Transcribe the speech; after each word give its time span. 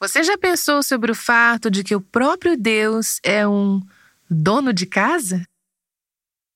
Você 0.00 0.22
já 0.22 0.38
pensou 0.38 0.80
sobre 0.80 1.10
o 1.10 1.14
fato 1.14 1.68
de 1.68 1.82
que 1.82 1.94
o 1.94 2.00
próprio 2.00 2.56
Deus 2.56 3.18
é 3.24 3.46
um 3.48 3.82
dono 4.30 4.72
de 4.72 4.86
casa? 4.86 5.42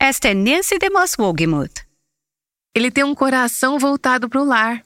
Esta 0.01 0.29
é 0.29 0.35
Nancy 0.35 0.79
DeMoss 0.79 1.17
Wogemuth. 1.19 1.85
Ele 2.73 2.89
tem 2.89 3.03
um 3.03 3.17
coração 3.17 3.81
voltado 3.81 4.29
para 4.29 4.41
o 4.41 4.45
lar. 4.45 4.85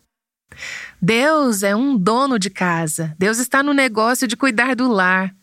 Deus 1.00 1.62
é 1.62 1.76
um 1.76 1.98
dono 1.98 2.38
de 2.38 2.48
casa. 2.48 3.14
Deus 3.18 3.38
está 3.38 3.62
no 3.62 3.74
negócio 3.74 4.26
de 4.26 4.36
cuidar 4.36 4.74
do 4.74 4.88
lar. 4.88 5.34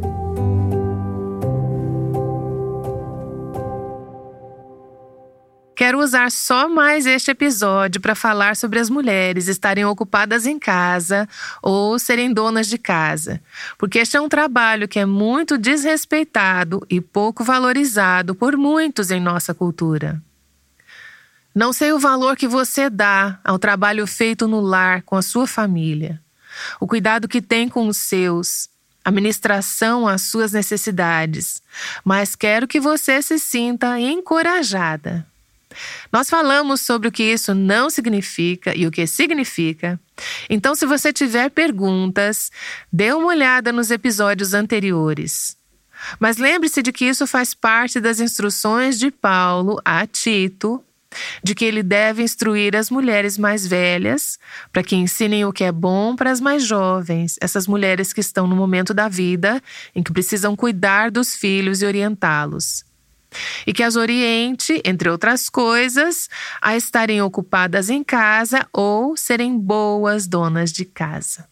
Quero 5.87 6.03
usar 6.03 6.33
só 6.33 6.69
mais 6.69 7.06
este 7.06 7.31
episódio 7.31 8.01
para 8.01 8.17
falar 8.17 8.56
sobre 8.56 8.81
as 8.81 8.91
mulheres 8.91 9.47
estarem 9.47 9.84
ocupadas 9.84 10.45
em 10.45 10.59
casa 10.59 11.28
ou 11.62 11.97
serem 11.97 12.34
donas 12.34 12.67
de 12.67 12.77
casa, 12.77 13.41
porque 13.78 14.01
este 14.01 14.17
é 14.17 14.20
um 14.20 14.28
trabalho 14.28 14.89
que 14.89 14.98
é 14.98 15.06
muito 15.06 15.56
desrespeitado 15.56 16.84
e 16.91 17.01
pouco 17.01 17.45
valorizado 17.45 18.34
por 18.34 18.56
muitos 18.56 19.12
em 19.12 19.20
nossa 19.20 19.55
cultura. 19.55 20.20
Não 21.55 21.73
sei 21.73 21.93
o 21.93 22.00
valor 22.00 22.34
que 22.34 22.48
você 22.48 22.91
dá 22.91 23.39
ao 23.45 23.56
trabalho 23.56 24.09
feito 24.09 24.48
no 24.48 24.61
lar 24.61 25.03
com 25.03 25.15
a 25.15 25.23
sua 25.23 25.47
família, 25.47 26.21
o 26.81 26.89
cuidado 26.89 27.28
que 27.28 27.41
tem 27.41 27.69
com 27.69 27.87
os 27.87 27.97
seus, 27.97 28.69
a 29.05 29.12
ministração 29.12 30.09
às 30.09 30.23
suas 30.23 30.50
necessidades, 30.50 31.62
mas 32.05 32.34
quero 32.34 32.67
que 32.67 32.81
você 32.81 33.23
se 33.23 33.39
sinta 33.39 34.00
encorajada 34.00 35.25
nós 36.13 36.31
falamos 36.31 36.81
sobre 36.81 37.09
o 37.09 37.13
que 37.13 37.23
isso 37.23 37.55
não 37.55 37.91
significa 37.91 38.77
e 38.77 38.87
o 38.87 38.91
que 38.91 39.07
significa. 39.07 40.01
Então, 40.49 40.75
se 40.75 40.87
você 40.87 41.13
tiver 41.13 41.51
perguntas, 41.51 42.51
dê 42.93 43.13
uma 43.13 43.29
olhada 43.29 43.73
nos 43.73 43.91
episódios 43.91 44.55
anteriores. 44.55 45.57
Mas 46.19 46.37
lembre-se 46.37 46.83
de 46.83 46.93
que 46.93 47.07
isso 47.07 47.27
faz 47.27 47.55
parte 47.55 48.01
das 48.01 48.21
instruções 48.21 48.99
de 48.99 49.11
Paulo 49.11 49.81
a 49.84 50.06
Tito, 50.06 50.83
de 51.43 51.55
que 51.55 51.65
ele 51.65 51.83
deve 51.83 52.23
instruir 52.23 52.77
as 52.77 52.91
mulheres 52.91 53.39
mais 53.39 53.67
velhas, 53.67 54.39
para 54.73 54.83
que 54.83 54.97
ensinem 54.97 55.45
o 55.45 55.53
que 55.53 55.65
é 55.65 55.73
bom 55.73 56.15
para 56.15 56.31
as 56.31 56.41
mais 56.41 56.62
jovens, 56.62 57.37
essas 57.41 57.67
mulheres 57.67 58.12
que 58.12 58.21
estão 58.21 58.47
no 58.47 58.56
momento 58.56 58.93
da 58.93 59.09
vida 59.09 59.62
em 59.95 60.03
que 60.03 60.12
precisam 60.12 60.55
cuidar 60.55 61.11
dos 61.11 61.34
filhos 61.34 61.81
e 61.81 61.87
orientá-los 61.87 62.86
e 63.67 63.73
que 63.73 63.83
as 63.83 63.97
oriente, 63.97 64.81
entre 64.85 65.09
outras 65.09 65.49
coisas, 65.49 66.29
a 66.61 66.77
estarem 66.77 67.21
ocupadas 67.23 67.91
em 67.91 68.03
casa 68.03 68.67
ou 68.73 69.17
serem 69.17 69.59
boas 69.59 70.27
donas 70.27 70.73
de 70.73 70.85
casa. 70.85 71.49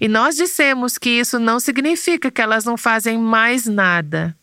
E 0.00 0.08
nós 0.08 0.36
dissemos 0.36 0.98
que 0.98 1.10
isso 1.10 1.38
não 1.38 1.58
significa 1.58 2.30
que 2.30 2.40
elas 2.40 2.64
não 2.64 2.76
fazem 2.76 3.18
mais 3.18 3.66
nada. 3.66 4.36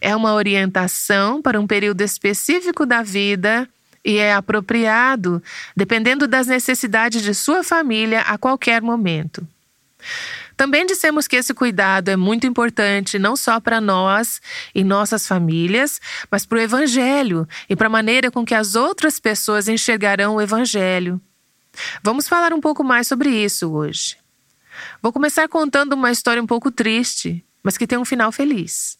É 0.00 0.14
uma 0.14 0.34
orientação 0.34 1.42
para 1.42 1.60
um 1.60 1.66
período 1.66 2.02
específico 2.02 2.86
da 2.86 3.02
vida 3.02 3.68
e 4.04 4.18
é 4.18 4.32
apropriado 4.32 5.42
dependendo 5.74 6.28
das 6.28 6.46
necessidades 6.46 7.22
de 7.22 7.34
sua 7.34 7.64
família 7.64 8.20
a 8.20 8.38
qualquer 8.38 8.80
momento. 8.80 9.46
Também 10.56 10.86
dissemos 10.86 11.26
que 11.28 11.36
esse 11.36 11.52
cuidado 11.52 12.08
é 12.08 12.16
muito 12.16 12.46
importante 12.46 13.18
não 13.18 13.36
só 13.36 13.60
para 13.60 13.80
nós 13.80 14.40
e 14.74 14.82
nossas 14.82 15.26
famílias, 15.26 16.00
mas 16.30 16.46
para 16.46 16.58
o 16.58 16.60
Evangelho 16.60 17.46
e 17.68 17.76
para 17.76 17.88
a 17.88 17.90
maneira 17.90 18.30
com 18.30 18.44
que 18.44 18.54
as 18.54 18.74
outras 18.74 19.20
pessoas 19.20 19.68
enxergarão 19.68 20.36
o 20.36 20.40
Evangelho. 20.40 21.20
Vamos 22.02 22.26
falar 22.26 22.52
um 22.54 22.60
pouco 22.60 22.82
mais 22.82 23.06
sobre 23.06 23.28
isso 23.28 23.70
hoje. 23.70 24.16
Vou 25.02 25.12
começar 25.12 25.48
contando 25.48 25.92
uma 25.92 26.10
história 26.10 26.42
um 26.42 26.46
pouco 26.46 26.70
triste, 26.70 27.44
mas 27.62 27.76
que 27.76 27.86
tem 27.86 27.98
um 27.98 28.04
final 28.04 28.32
feliz, 28.32 28.98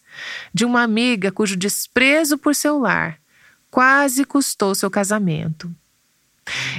de 0.53 0.63
uma 0.63 0.83
amiga 0.83 1.31
cujo 1.31 1.55
desprezo 1.55 2.37
por 2.37 2.53
seu 2.53 2.77
lar 2.77 3.19
quase 3.69 4.25
custou 4.25 4.73
seu 4.73 4.89
casamento. 4.89 5.73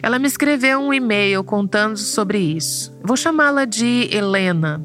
Ela 0.03 0.19
me 0.19 0.27
escreveu 0.27 0.81
um 0.81 0.93
e-mail 0.93 1.43
contando 1.45 1.97
sobre 1.97 2.39
isso. 2.39 2.97
Vou 3.03 3.17
chamá-la 3.17 3.65
de 3.65 4.09
Helena. 4.11 4.85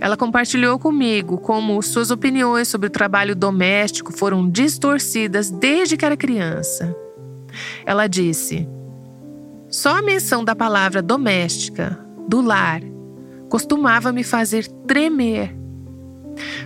Ela 0.00 0.16
compartilhou 0.16 0.78
comigo 0.78 1.38
como 1.38 1.82
suas 1.82 2.10
opiniões 2.10 2.68
sobre 2.68 2.86
o 2.86 2.90
trabalho 2.90 3.36
doméstico 3.36 4.12
foram 4.12 4.48
distorcidas 4.48 5.50
desde 5.50 5.96
que 5.96 6.04
era 6.04 6.16
criança. 6.16 6.96
Ela 7.84 8.06
disse: 8.06 8.68
Só 9.68 9.98
a 9.98 10.02
menção 10.02 10.44
da 10.44 10.54
palavra 10.54 11.02
doméstica, 11.02 11.98
do 12.26 12.40
lar, 12.40 12.80
costumava 13.48 14.12
me 14.12 14.22
fazer 14.22 14.66
tremer 14.86 15.57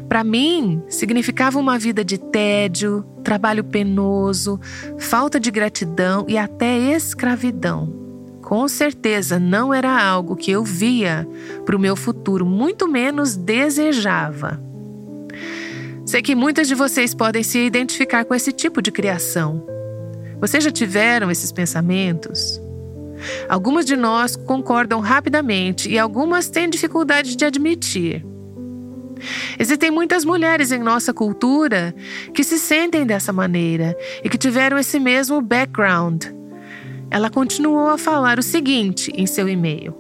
para 0.08 0.24
mim, 0.24 0.82
significava 0.88 1.58
uma 1.58 1.78
vida 1.78 2.04
de 2.04 2.18
tédio, 2.18 3.04
trabalho 3.22 3.64
penoso, 3.64 4.60
falta 4.98 5.38
de 5.38 5.50
gratidão 5.50 6.24
e 6.28 6.36
até 6.36 6.76
escravidão. 6.94 8.00
Com 8.42 8.66
certeza 8.68 9.38
não 9.38 9.72
era 9.72 10.02
algo 10.02 10.36
que 10.36 10.50
eu 10.50 10.64
via 10.64 11.26
para 11.64 11.76
o 11.76 11.78
meu 11.78 11.96
futuro, 11.96 12.44
muito 12.44 12.88
menos 12.88 13.36
desejava. 13.36 14.60
Sei 16.04 16.20
que 16.20 16.34
muitas 16.34 16.68
de 16.68 16.74
vocês 16.74 17.14
podem 17.14 17.42
se 17.42 17.58
identificar 17.58 18.24
com 18.24 18.34
esse 18.34 18.52
tipo 18.52 18.82
de 18.82 18.90
criação. 18.90 19.64
Vocês 20.40 20.64
já 20.64 20.70
tiveram 20.70 21.30
esses 21.30 21.52
pensamentos? 21.52 22.60
Algumas 23.48 23.86
de 23.86 23.96
nós 23.96 24.34
concordam 24.34 25.00
rapidamente 25.00 25.88
e 25.88 25.98
algumas 25.98 26.50
têm 26.50 26.68
dificuldade 26.68 27.36
de 27.36 27.44
admitir. 27.44 28.26
Existem 29.58 29.90
muitas 29.90 30.24
mulheres 30.24 30.72
em 30.72 30.78
nossa 30.78 31.12
cultura 31.12 31.94
que 32.34 32.42
se 32.44 32.58
sentem 32.58 33.06
dessa 33.06 33.32
maneira 33.32 33.96
e 34.22 34.28
que 34.28 34.38
tiveram 34.38 34.78
esse 34.78 34.98
mesmo 34.98 35.40
background. 35.40 36.24
Ela 37.10 37.28
continuou 37.28 37.88
a 37.88 37.98
falar 37.98 38.38
o 38.38 38.42
seguinte 38.42 39.12
em 39.14 39.26
seu 39.26 39.48
e-mail: 39.48 39.94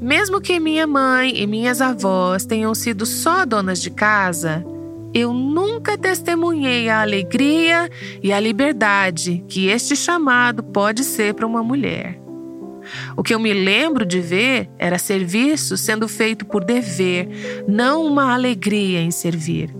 Mesmo 0.00 0.40
que 0.40 0.60
minha 0.60 0.86
mãe 0.86 1.36
e 1.36 1.46
minhas 1.46 1.80
avós 1.80 2.46
tenham 2.46 2.74
sido 2.74 3.04
só 3.04 3.44
donas 3.44 3.80
de 3.82 3.90
casa, 3.90 4.64
eu 5.12 5.32
nunca 5.32 5.96
testemunhei 5.96 6.88
a 6.88 7.00
alegria 7.00 7.90
e 8.22 8.32
a 8.32 8.38
liberdade 8.38 9.44
que 9.48 9.66
este 9.66 9.96
chamado 9.96 10.62
pode 10.62 11.02
ser 11.02 11.34
para 11.34 11.46
uma 11.46 11.62
mulher. 11.62 12.27
O 13.16 13.22
que 13.22 13.34
eu 13.34 13.38
me 13.38 13.52
lembro 13.52 14.04
de 14.04 14.20
ver 14.20 14.68
era 14.78 14.98
serviço 14.98 15.76
sendo 15.76 16.08
feito 16.08 16.46
por 16.46 16.64
dever, 16.64 17.28
não 17.66 18.04
uma 18.04 18.32
alegria 18.32 19.00
em 19.00 19.10
servir. 19.10 19.74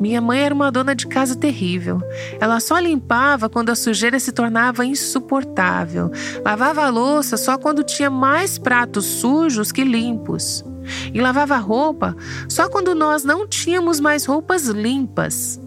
Minha 0.00 0.20
mãe 0.20 0.40
era 0.40 0.54
uma 0.54 0.70
dona 0.70 0.94
de 0.94 1.06
casa 1.06 1.36
terrível. 1.36 2.00
Ela 2.40 2.58
só 2.60 2.78
limpava 2.78 3.48
quando 3.48 3.70
a 3.70 3.74
sujeira 3.74 4.18
se 4.18 4.32
tornava 4.32 4.84
insuportável. 4.84 6.10
Lavava 6.44 6.84
a 6.84 6.90
louça 6.90 7.36
só 7.36 7.56
quando 7.56 7.84
tinha 7.84 8.10
mais 8.10 8.58
pratos 8.58 9.04
sujos 9.04 9.70
que 9.70 9.84
limpos. 9.84 10.64
E 11.12 11.20
lavava 11.20 11.56
roupa 11.56 12.16
só 12.48 12.68
quando 12.68 12.94
nós 12.94 13.22
não 13.22 13.46
tínhamos 13.46 14.00
mais 14.00 14.24
roupas 14.24 14.66
limpas. 14.66 15.60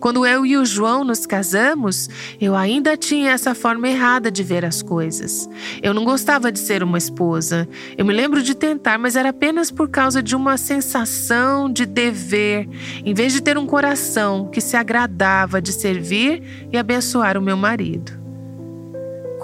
Quando 0.00 0.26
eu 0.26 0.44
e 0.44 0.56
o 0.56 0.64
João 0.64 1.04
nos 1.04 1.26
casamos, 1.26 2.08
eu 2.40 2.54
ainda 2.54 2.96
tinha 2.96 3.32
essa 3.32 3.54
forma 3.54 3.88
errada 3.88 4.30
de 4.30 4.42
ver 4.42 4.64
as 4.64 4.82
coisas. 4.82 5.48
Eu 5.82 5.94
não 5.94 6.04
gostava 6.04 6.50
de 6.50 6.58
ser 6.58 6.82
uma 6.82 6.98
esposa. 6.98 7.68
Eu 7.96 8.04
me 8.04 8.12
lembro 8.12 8.42
de 8.42 8.54
tentar, 8.54 8.98
mas 8.98 9.16
era 9.16 9.30
apenas 9.30 9.70
por 9.70 9.88
causa 9.88 10.22
de 10.22 10.36
uma 10.36 10.56
sensação 10.56 11.72
de 11.72 11.86
dever, 11.86 12.68
em 13.04 13.14
vez 13.14 13.32
de 13.32 13.40
ter 13.40 13.56
um 13.58 13.66
coração 13.66 14.48
que 14.50 14.60
se 14.60 14.76
agradava 14.76 15.60
de 15.60 15.72
servir 15.72 16.68
e 16.72 16.76
abençoar 16.76 17.36
o 17.36 17.42
meu 17.42 17.56
marido. 17.56 18.24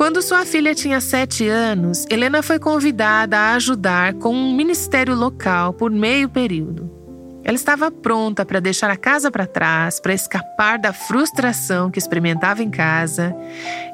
Quando 0.00 0.22
sua 0.22 0.46
filha 0.46 0.74
tinha 0.74 0.98
sete 0.98 1.46
anos, 1.46 2.06
Helena 2.08 2.42
foi 2.42 2.58
convidada 2.58 3.36
a 3.36 3.54
ajudar 3.56 4.14
com 4.14 4.34
um 4.34 4.56
ministério 4.56 5.14
local 5.14 5.74
por 5.74 5.90
meio 5.90 6.26
período. 6.26 6.99
Ela 7.42 7.56
estava 7.56 7.90
pronta 7.90 8.44
para 8.44 8.60
deixar 8.60 8.90
a 8.90 8.96
casa 8.96 9.30
para 9.30 9.46
trás, 9.46 9.98
para 9.98 10.12
escapar 10.12 10.78
da 10.78 10.92
frustração 10.92 11.90
que 11.90 11.98
experimentava 11.98 12.62
em 12.62 12.70
casa, 12.70 13.34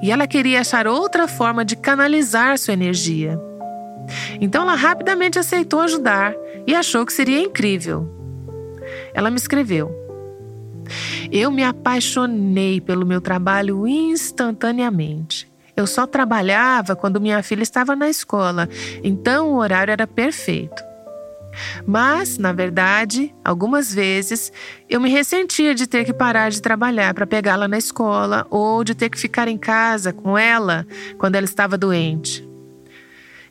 e 0.02 0.10
ela 0.10 0.26
queria 0.26 0.60
achar 0.60 0.86
outra 0.86 1.28
forma 1.28 1.64
de 1.64 1.76
canalizar 1.76 2.58
sua 2.58 2.74
energia. 2.74 3.40
Então 4.40 4.62
ela 4.62 4.74
rapidamente 4.74 5.38
aceitou 5.38 5.80
ajudar 5.80 6.34
e 6.66 6.74
achou 6.74 7.06
que 7.06 7.12
seria 7.12 7.40
incrível. 7.40 8.12
Ela 9.14 9.30
me 9.30 9.36
escreveu: 9.36 9.90
Eu 11.30 11.50
me 11.50 11.62
apaixonei 11.62 12.80
pelo 12.80 13.06
meu 13.06 13.20
trabalho 13.20 13.86
instantaneamente. 13.86 15.50
Eu 15.76 15.86
só 15.86 16.06
trabalhava 16.06 16.96
quando 16.96 17.20
minha 17.20 17.42
filha 17.42 17.62
estava 17.62 17.94
na 17.94 18.08
escola, 18.08 18.68
então 19.04 19.52
o 19.52 19.58
horário 19.58 19.92
era 19.92 20.06
perfeito. 20.06 20.82
Mas, 21.86 22.38
na 22.38 22.52
verdade, 22.52 23.34
algumas 23.44 23.92
vezes 23.92 24.52
eu 24.88 25.00
me 25.00 25.10
ressentia 25.10 25.74
de 25.74 25.86
ter 25.86 26.04
que 26.04 26.12
parar 26.12 26.50
de 26.50 26.60
trabalhar 26.60 27.14
para 27.14 27.26
pegá-la 27.26 27.68
na 27.68 27.78
escola 27.78 28.46
ou 28.50 28.82
de 28.84 28.94
ter 28.94 29.08
que 29.08 29.18
ficar 29.18 29.48
em 29.48 29.58
casa 29.58 30.12
com 30.12 30.36
ela 30.36 30.86
quando 31.18 31.36
ela 31.36 31.44
estava 31.44 31.76
doente. 31.76 32.46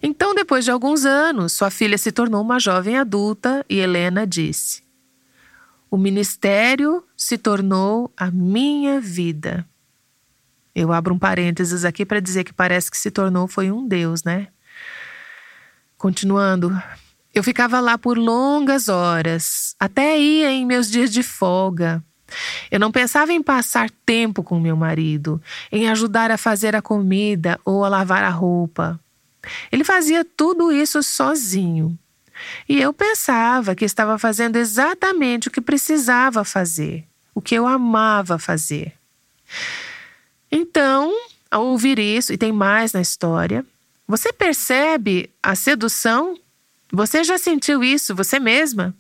Então, 0.02 0.36
depois 0.36 0.64
de 0.64 0.72
alguns 0.72 1.06
anos, 1.06 1.54
sua 1.54 1.72
filha 1.72 1.98
se 1.98 2.12
tornou 2.12 2.42
uma 2.42 2.60
jovem 2.60 2.98
adulta 2.98 3.66
e 3.70 3.80
Helena 3.80 4.28
disse: 4.28 4.84
O 5.90 5.98
ministério 5.98 7.04
se 7.18 7.38
tornou 7.38 8.14
a 8.16 8.30
minha 8.30 9.02
vida. 9.02 9.68
Eu 10.76 10.92
abro 10.92 11.16
um 11.16 11.18
parênteses 11.18 11.86
aqui 11.86 12.06
para 12.06 12.20
dizer 12.20 12.44
que 12.44 12.54
parece 12.54 12.92
que 12.92 12.98
se 12.98 13.10
tornou 13.10 13.48
foi 13.48 13.72
um 13.72 13.88
Deus, 13.88 14.24
né? 14.24 14.50
Continuando, 15.98 16.70
eu 17.36 17.44
ficava 17.44 17.82
lá 17.82 17.98
por 17.98 18.18
longas 18.18 18.88
horas, 18.88 19.76
até 19.78 20.18
ia 20.18 20.50
em 20.52 20.66
meus 20.66 20.90
dias 20.90 21.12
de 21.12 21.22
folga. 21.22 22.02
Eu 22.72 22.80
não 22.80 22.94
pensava 22.94 23.34
em 23.34 23.44
passar 23.44 23.90
tempo 24.06 24.42
com 24.42 24.58
meu 24.58 24.76
marido, 24.78 25.42
em 25.70 25.90
ajudar 25.90 26.32
a 26.32 26.38
fazer 26.38 26.76
a 26.78 26.82
comida 26.82 27.60
ou 27.66 27.84
a 27.84 27.90
lavar 27.90 28.24
a 28.24 28.30
roupa. 28.30 28.98
Ele 29.70 29.84
fazia 29.84 30.24
tudo 30.24 30.72
isso 30.72 31.04
sozinho. 31.04 32.00
E 32.68 32.82
eu 32.82 32.94
pensava 32.94 33.76
que 33.76 33.84
estava 33.84 34.18
fazendo 34.18 34.56
exatamente 34.56 35.50
o 35.50 35.52
que 35.52 35.62
precisava 35.62 36.46
fazer, 36.46 37.06
o 37.34 37.42
que 37.42 37.54
eu 37.54 37.68
amava 37.68 38.40
fazer. 38.40 38.94
Então, 40.50 41.14
ao 41.52 41.66
ouvir 41.66 42.00
isso, 42.00 42.32
e 42.32 42.38
tem 42.38 42.54
mais 42.54 42.94
na 42.94 43.02
história, 43.02 43.66
você 44.08 44.32
percebe 44.32 45.30
a 45.44 45.54
sedução 45.54 46.38
você 46.92 47.24
já 47.24 47.38
sentiu 47.38 47.84
isso 47.84 48.16
você 48.16 48.40
mesma? 48.40 48.96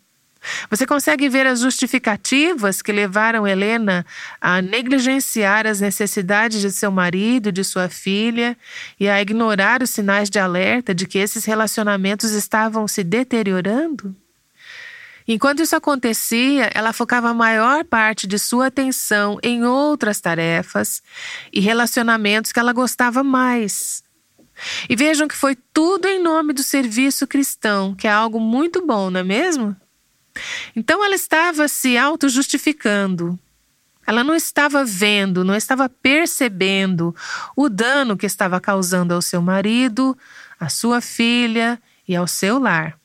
Você 0.69 0.85
consegue 0.85 1.27
ver 1.27 1.47
as 1.47 1.59
justificativas 1.59 2.81
que 2.81 2.91
levaram 2.91 3.47
Helena 3.47 4.05
a 4.39 4.61
negligenciar 4.61 5.65
as 5.65 5.79
necessidades 5.79 6.61
de 6.61 6.71
seu 6.71 6.91
marido, 6.91 7.51
de 7.51 7.63
sua 7.63 7.89
filha 7.89 8.57
e 8.99 9.09
a 9.09 9.21
ignorar 9.21 9.81
os 9.81 9.89
sinais 9.89 10.29
de 10.29 10.39
alerta 10.39 10.93
de 10.93 11.07
que 11.07 11.17
esses 11.17 11.45
relacionamentos 11.45 12.31
estavam 12.31 12.87
se 12.87 13.03
deteriorando? 13.03 14.15
Enquanto 15.27 15.63
isso 15.63 15.75
acontecia, 15.75 16.69
ela 16.73 16.93
focava 16.93 17.29
a 17.29 17.33
maior 17.33 17.83
parte 17.83 18.27
de 18.27 18.37
sua 18.37 18.67
atenção 18.67 19.39
em 19.41 19.63
outras 19.63 20.21
tarefas 20.21 21.01
e 21.51 21.59
relacionamentos 21.59 22.51
que 22.51 22.59
ela 22.59 22.71
gostava 22.71 23.23
mais. 23.23 24.04
E 24.89 24.95
vejam 24.95 25.27
que 25.27 25.35
foi 25.35 25.55
tudo 25.73 26.07
em 26.07 26.21
nome 26.21 26.53
do 26.53 26.63
serviço 26.63 27.27
cristão, 27.27 27.93
que 27.93 28.07
é 28.07 28.11
algo 28.11 28.39
muito 28.39 28.85
bom, 28.85 29.09
não 29.09 29.19
é 29.19 29.23
mesmo? 29.23 29.75
Então 30.75 31.03
ela 31.03 31.15
estava 31.15 31.67
se 31.67 31.97
auto-justificando. 31.97 33.39
Ela 34.07 34.23
não 34.23 34.35
estava 34.35 34.85
vendo, 34.85 35.43
não 35.43 35.55
estava 35.55 35.89
percebendo 35.89 37.15
o 37.55 37.67
dano 37.67 38.15
que 38.15 38.25
estava 38.25 38.59
causando 38.59 39.13
ao 39.13 39.21
seu 39.21 39.41
marido, 39.41 40.17
à 40.59 40.69
sua 40.69 41.01
filha 41.01 41.81
e 42.07 42.15
ao 42.15 42.27
seu 42.27 42.59
lar. 42.59 42.99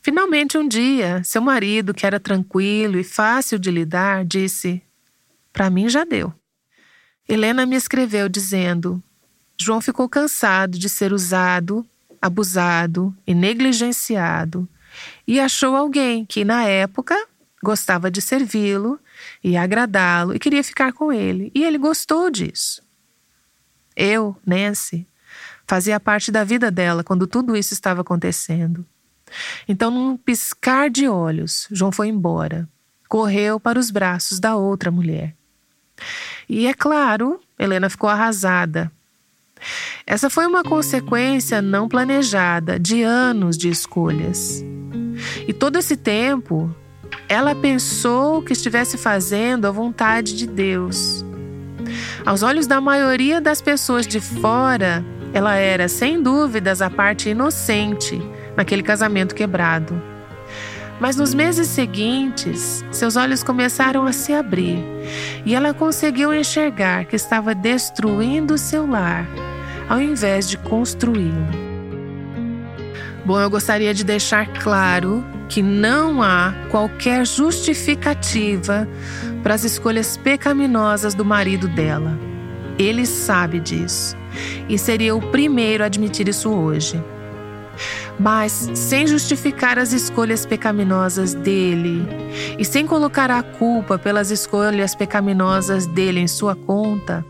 Finalmente, 0.00 0.56
um 0.56 0.68
dia, 0.68 1.22
seu 1.24 1.42
marido, 1.42 1.94
que 1.94 2.06
era 2.06 2.20
tranquilo 2.20 2.98
e 2.98 3.02
fácil 3.02 3.58
de 3.58 3.70
lidar, 3.70 4.24
disse: 4.24 4.82
Para 5.52 5.70
mim 5.70 5.88
já 5.88 6.04
deu. 6.04 6.32
Helena 7.28 7.64
me 7.66 7.74
escreveu 7.74 8.28
dizendo: 8.28 9.02
João 9.56 9.80
ficou 9.80 10.08
cansado 10.08 10.78
de 10.78 10.88
ser 10.88 11.12
usado, 11.12 11.86
abusado 12.20 13.14
e 13.26 13.34
negligenciado 13.34 14.68
e 15.26 15.40
achou 15.40 15.76
alguém 15.76 16.24
que, 16.24 16.44
na 16.44 16.64
época, 16.64 17.16
gostava 17.62 18.10
de 18.10 18.20
servi-lo 18.20 18.98
e 19.42 19.56
agradá-lo 19.56 20.34
e 20.34 20.38
queria 20.38 20.62
ficar 20.62 20.92
com 20.92 21.12
ele. 21.12 21.50
E 21.54 21.64
ele 21.64 21.78
gostou 21.78 22.30
disso. 22.30 22.82
Eu, 23.96 24.36
Nancy, 24.44 25.06
fazia 25.66 26.00
parte 26.00 26.30
da 26.30 26.44
vida 26.44 26.70
dela 26.70 27.04
quando 27.04 27.26
tudo 27.26 27.56
isso 27.56 27.72
estava 27.72 28.02
acontecendo. 28.02 28.84
Então, 29.66 29.90
num 29.90 30.16
piscar 30.16 30.90
de 30.90 31.08
olhos, 31.08 31.66
João 31.70 31.90
foi 31.90 32.08
embora. 32.08 32.68
Correu 33.08 33.58
para 33.60 33.78
os 33.78 33.90
braços 33.90 34.38
da 34.40 34.56
outra 34.56 34.90
mulher. 34.90 35.34
E 36.48 36.66
é 36.66 36.74
claro, 36.74 37.40
Helena 37.58 37.88
ficou 37.88 38.10
arrasada 38.10 38.90
essa 40.06 40.28
foi 40.28 40.46
uma 40.46 40.62
consequência 40.62 41.62
não 41.62 41.88
planejada 41.88 42.78
de 42.78 43.02
anos 43.02 43.56
de 43.56 43.68
escolhas. 43.68 44.64
E 45.46 45.52
todo 45.52 45.78
esse 45.78 45.96
tempo, 45.96 46.74
ela 47.28 47.54
pensou 47.54 48.42
que 48.42 48.52
estivesse 48.52 48.98
fazendo 48.98 49.66
a 49.66 49.70
vontade 49.70 50.36
de 50.36 50.46
Deus. 50.46 51.24
Aos 52.24 52.42
olhos 52.42 52.66
da 52.66 52.80
maioria 52.80 53.40
das 53.40 53.60
pessoas 53.60 54.06
de 54.06 54.20
fora, 54.20 55.04
ela 55.32 55.54
era, 55.56 55.88
sem 55.88 56.22
dúvidas, 56.22 56.80
a 56.80 56.90
parte 56.90 57.28
inocente 57.28 58.20
naquele 58.56 58.82
casamento 58.82 59.34
quebrado. 59.34 60.13
Mas 61.00 61.16
nos 61.16 61.34
meses 61.34 61.66
seguintes, 61.68 62.84
seus 62.90 63.16
olhos 63.16 63.42
começaram 63.42 64.04
a 64.06 64.12
se 64.12 64.32
abrir 64.32 64.78
e 65.44 65.54
ela 65.54 65.74
conseguiu 65.74 66.32
enxergar 66.32 67.04
que 67.04 67.16
estava 67.16 67.54
destruindo 67.54 68.56
seu 68.56 68.86
lar 68.86 69.26
ao 69.88 70.00
invés 70.00 70.48
de 70.48 70.56
construí-lo. 70.56 71.64
Bom, 73.24 73.40
eu 73.40 73.48
gostaria 73.48 73.94
de 73.94 74.04
deixar 74.04 74.46
claro 74.62 75.24
que 75.48 75.62
não 75.62 76.22
há 76.22 76.54
qualquer 76.70 77.26
justificativa 77.26 78.88
para 79.42 79.54
as 79.54 79.64
escolhas 79.64 80.16
pecaminosas 80.16 81.14
do 81.14 81.24
marido 81.24 81.68
dela. 81.68 82.18
Ele 82.78 83.06
sabe 83.06 83.60
disso 83.60 84.16
e 84.68 84.78
seria 84.78 85.14
o 85.14 85.30
primeiro 85.30 85.82
a 85.82 85.86
admitir 85.86 86.28
isso 86.28 86.50
hoje. 86.50 87.02
Mas, 88.18 88.70
sem 88.74 89.06
justificar 89.06 89.78
as 89.78 89.92
escolhas 89.92 90.46
pecaminosas 90.46 91.34
dele 91.34 92.06
e 92.58 92.64
sem 92.64 92.86
colocar 92.86 93.30
a 93.30 93.42
culpa 93.42 93.98
pelas 93.98 94.30
escolhas 94.30 94.94
pecaminosas 94.94 95.86
dele 95.86 96.20
em 96.20 96.28
sua 96.28 96.54
conta, 96.54 97.24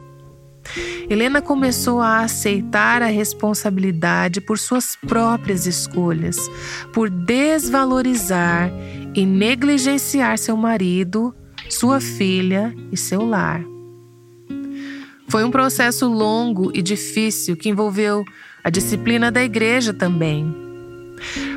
Helena 1.09 1.43
começou 1.43 2.01
a 2.01 2.21
aceitar 2.21 3.03
a 3.03 3.07
responsabilidade 3.07 4.41
por 4.41 4.59
suas 4.59 4.97
próprias 4.97 5.67
escolhas, 5.67 6.37
por 6.93 7.11
desvalorizar 7.11 8.71
e 9.15 9.27
negligenciar 9.27 10.39
seu 10.39 10.57
marido, 10.57 11.35
sua 11.69 12.01
filha 12.01 12.75
e 12.91 12.97
seu 12.97 13.25
lar. 13.25 13.63
Foi 15.29 15.45
um 15.45 15.51
processo 15.51 16.09
longo 16.09 16.71
e 16.75 16.81
difícil 16.81 17.57
que 17.57 17.69
envolveu 17.69 18.25
a 18.63 18.71
disciplina 18.71 19.31
da 19.31 19.43
igreja 19.43 19.93
também. 19.93 20.64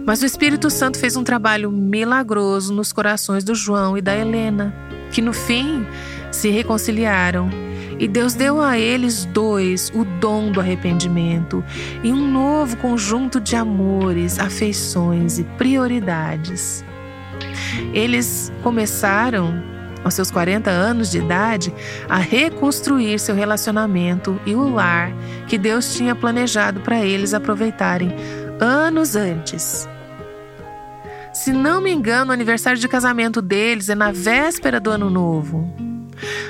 Mas 0.06 0.22
o 0.22 0.26
Espírito 0.26 0.70
Santo 0.70 0.98
fez 0.98 1.16
um 1.16 1.24
trabalho 1.24 1.72
milagroso 1.72 2.74
nos 2.74 2.94
corações 2.94 3.44
do 3.44 3.56
João 3.56 3.98
e 3.98 4.02
da 4.02 4.16
Helena, 4.16 4.74
que 5.12 5.22
no 5.22 5.34
fim 5.34 5.86
se 6.32 6.50
reconciliaram 6.50 7.50
e 8.00 8.08
Deus 8.08 8.36
deu 8.36 8.62
a 8.62 8.78
eles 8.78 9.26
dois 9.26 9.92
o 9.94 10.06
dom 10.06 10.52
do 10.52 10.60
arrependimento 10.60 11.64
e 12.04 12.12
um 12.12 12.32
novo 12.32 12.78
conjunto 12.78 13.40
de 13.40 13.56
amores, 13.56 14.38
afeições 14.38 15.40
e 15.40 15.44
prioridades. 15.44 16.86
Eles 17.94 18.52
começaram 18.62 19.64
aos 20.04 20.14
seus 20.14 20.32
40 20.32 20.70
anos 20.70 21.12
de 21.12 21.18
idade, 21.18 21.74
a 22.08 22.18
reconstruir 22.18 23.20
seu 23.20 23.36
relacionamento 23.36 24.40
e 24.46 24.56
o 24.56 24.70
lar 24.70 25.12
que 25.48 25.58
Deus 25.58 25.96
tinha 25.96 26.16
planejado 26.16 26.80
para 26.80 27.04
eles 27.04 27.34
aproveitarem 27.34 28.16
anos 28.60 29.16
antes. 29.16 29.88
Se 31.34 31.52
não 31.52 31.80
me 31.80 31.92
engano, 31.92 32.32
o 32.32 32.34
aniversário 32.34 32.80
de 32.80 32.88
casamento 32.88 33.42
deles 33.42 33.90
é 33.90 33.96
na 33.96 34.12
véspera 34.12 34.80
do 34.80 34.90
ano 34.90 35.10
novo. 35.10 35.72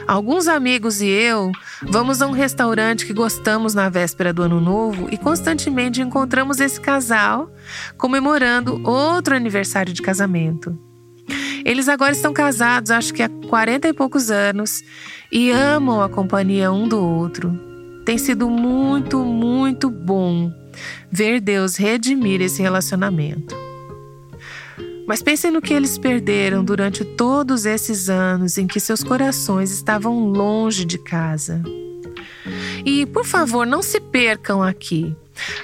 Alguns 0.08 0.48
amigos 0.48 1.02
e 1.02 1.08
eu 1.10 1.52
vamos 1.82 2.22
a 2.22 2.28
um 2.28 2.32
restaurante 2.32 3.06
que 3.06 3.14
gostamos 3.14 3.74
na 3.74 3.90
véspera 3.90 4.32
do 4.32 4.42
ano 4.42 4.62
novo 4.62 5.10
e 5.12 5.18
constantemente 5.18 6.02
encontramos 6.02 6.62
esse 6.62 6.80
casal 6.80 7.52
comemorando 7.98 8.82
outro 8.88 9.36
aniversário 9.36 9.92
de 9.92 10.02
casamento. 10.02 10.78
Eles 11.66 11.90
agora 11.90 12.14
estão 12.14 12.32
casados, 12.32 12.92
acho 12.92 13.14
que 13.14 13.22
há 13.22 13.28
40 13.28 13.90
e 13.90 13.94
poucos 13.94 14.32
anos, 14.32 14.82
e 15.30 15.52
amam 15.52 16.02
a 16.02 16.08
companhia 16.08 16.72
um 16.72 16.88
do 16.88 17.04
outro. 17.04 17.60
Tem 18.06 18.18
sido 18.18 18.50
muito, 18.50 19.26
muito 19.26 19.90
bom 19.90 20.50
ver 21.12 21.40
Deus 21.40 21.76
redimir 21.76 22.42
esse 22.42 22.62
relacionamento. 22.62 23.56
Mas 25.08 25.22
pensem 25.22 25.52
no 25.52 25.62
que 25.62 25.74
eles 25.74 25.98
perderam 25.98 26.64
durante 26.64 27.06
todos 27.06 27.66
esses 27.66 28.10
anos 28.10 28.58
em 28.58 28.68
que 28.68 28.80
seus 28.80 29.04
corações 29.04 29.72
estavam 29.72 30.30
longe 30.30 30.84
de 30.84 30.98
casa. 30.98 31.62
E, 32.86 33.06
por 33.06 33.26
favor, 33.26 33.66
não 33.66 33.82
se 33.82 34.00
percam 34.00 34.62
aqui. 34.62 35.16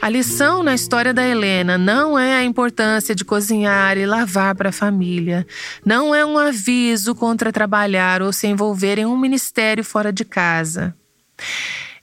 A 0.01 0.09
lição 0.09 0.63
na 0.63 0.73
história 0.73 1.13
da 1.13 1.25
Helena 1.25 1.77
não 1.77 2.17
é 2.17 2.35
a 2.35 2.43
importância 2.43 3.15
de 3.15 3.25
cozinhar 3.25 3.97
e 3.97 4.05
lavar 4.05 4.55
para 4.55 4.69
a 4.69 4.73
família. 4.73 5.45
Não 5.85 6.13
é 6.13 6.25
um 6.25 6.37
aviso 6.37 7.15
contra 7.15 7.51
trabalhar 7.51 8.21
ou 8.21 8.31
se 8.31 8.47
envolver 8.47 8.99
em 8.99 9.05
um 9.05 9.17
ministério 9.17 9.83
fora 9.83 10.11
de 10.11 10.23
casa. 10.23 10.95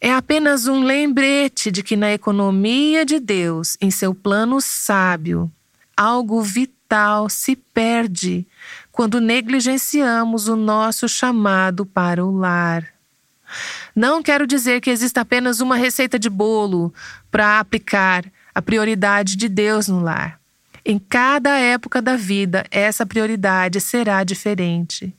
É 0.00 0.12
apenas 0.12 0.66
um 0.66 0.82
lembrete 0.82 1.70
de 1.70 1.82
que 1.82 1.94
na 1.94 2.10
economia 2.10 3.04
de 3.04 3.20
Deus, 3.20 3.76
em 3.80 3.90
seu 3.90 4.14
plano 4.14 4.58
sábio, 4.60 5.52
algo 5.94 6.40
vital 6.42 7.28
se 7.28 7.54
perde 7.54 8.46
quando 8.90 9.20
negligenciamos 9.20 10.48
o 10.48 10.56
nosso 10.56 11.06
chamado 11.06 11.84
para 11.84 12.24
o 12.24 12.34
lar. 12.34 12.86
Não 13.94 14.22
quero 14.22 14.46
dizer 14.46 14.80
que 14.80 14.88
exista 14.88 15.20
apenas 15.20 15.60
uma 15.60 15.76
receita 15.76 16.18
de 16.18 16.30
bolo 16.30 16.94
para 17.30 17.58
aplicar 17.58 18.24
a 18.54 18.62
prioridade 18.62 19.36
de 19.36 19.48
Deus 19.48 19.88
no 19.88 20.00
lar. 20.00 20.40
Em 20.82 20.98
cada 20.98 21.58
época 21.58 22.00
da 22.00 22.16
vida, 22.16 22.64
essa 22.70 23.04
prioridade 23.04 23.80
será 23.80 24.24
diferente. 24.24 25.14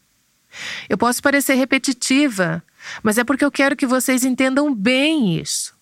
Eu 0.90 0.98
posso 0.98 1.22
parecer 1.22 1.54
repetitiva, 1.54 2.64
mas 3.04 3.18
é 3.18 3.24
porque 3.24 3.46
eu 3.46 3.52
quero 3.52 3.76
que 3.76 3.86
vocês 3.86 4.24
entendam 4.24 4.74
bem 4.74 5.40
isso. 5.40 5.74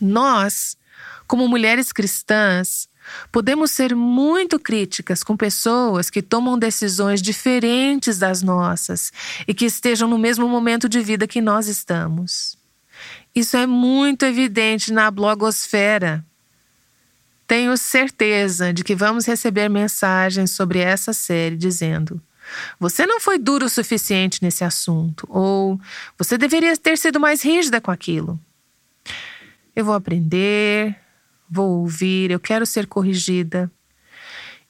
Nós, 0.00 0.76
como 1.26 1.48
mulheres 1.48 1.92
cristãs, 1.92 2.88
Podemos 3.30 3.70
ser 3.70 3.94
muito 3.94 4.58
críticas 4.58 5.22
com 5.22 5.36
pessoas 5.36 6.10
que 6.10 6.22
tomam 6.22 6.58
decisões 6.58 7.22
diferentes 7.22 8.18
das 8.18 8.42
nossas 8.42 9.12
e 9.46 9.54
que 9.54 9.64
estejam 9.64 10.08
no 10.08 10.18
mesmo 10.18 10.48
momento 10.48 10.88
de 10.88 11.00
vida 11.00 11.26
que 11.26 11.40
nós 11.40 11.68
estamos. 11.68 12.58
Isso 13.34 13.56
é 13.56 13.66
muito 13.66 14.24
evidente 14.24 14.92
na 14.92 15.10
blogosfera. 15.10 16.24
Tenho 17.46 17.76
certeza 17.76 18.72
de 18.72 18.84
que 18.84 18.94
vamos 18.94 19.26
receber 19.26 19.68
mensagens 19.68 20.50
sobre 20.50 20.80
essa 20.80 21.12
série 21.12 21.56
dizendo: 21.56 22.20
você 22.78 23.06
não 23.06 23.20
foi 23.20 23.38
duro 23.38 23.66
o 23.66 23.70
suficiente 23.70 24.42
nesse 24.42 24.64
assunto, 24.64 25.26
ou 25.30 25.80
você 26.16 26.38
deveria 26.38 26.76
ter 26.76 26.96
sido 26.98 27.18
mais 27.18 27.42
rígida 27.42 27.80
com 27.80 27.90
aquilo. 27.90 28.38
Eu 29.74 29.84
vou 29.84 29.94
aprender, 29.94 30.96
vou 31.48 31.80
ouvir, 31.80 32.30
eu 32.30 32.40
quero 32.40 32.66
ser 32.66 32.86
corrigida. 32.86 33.70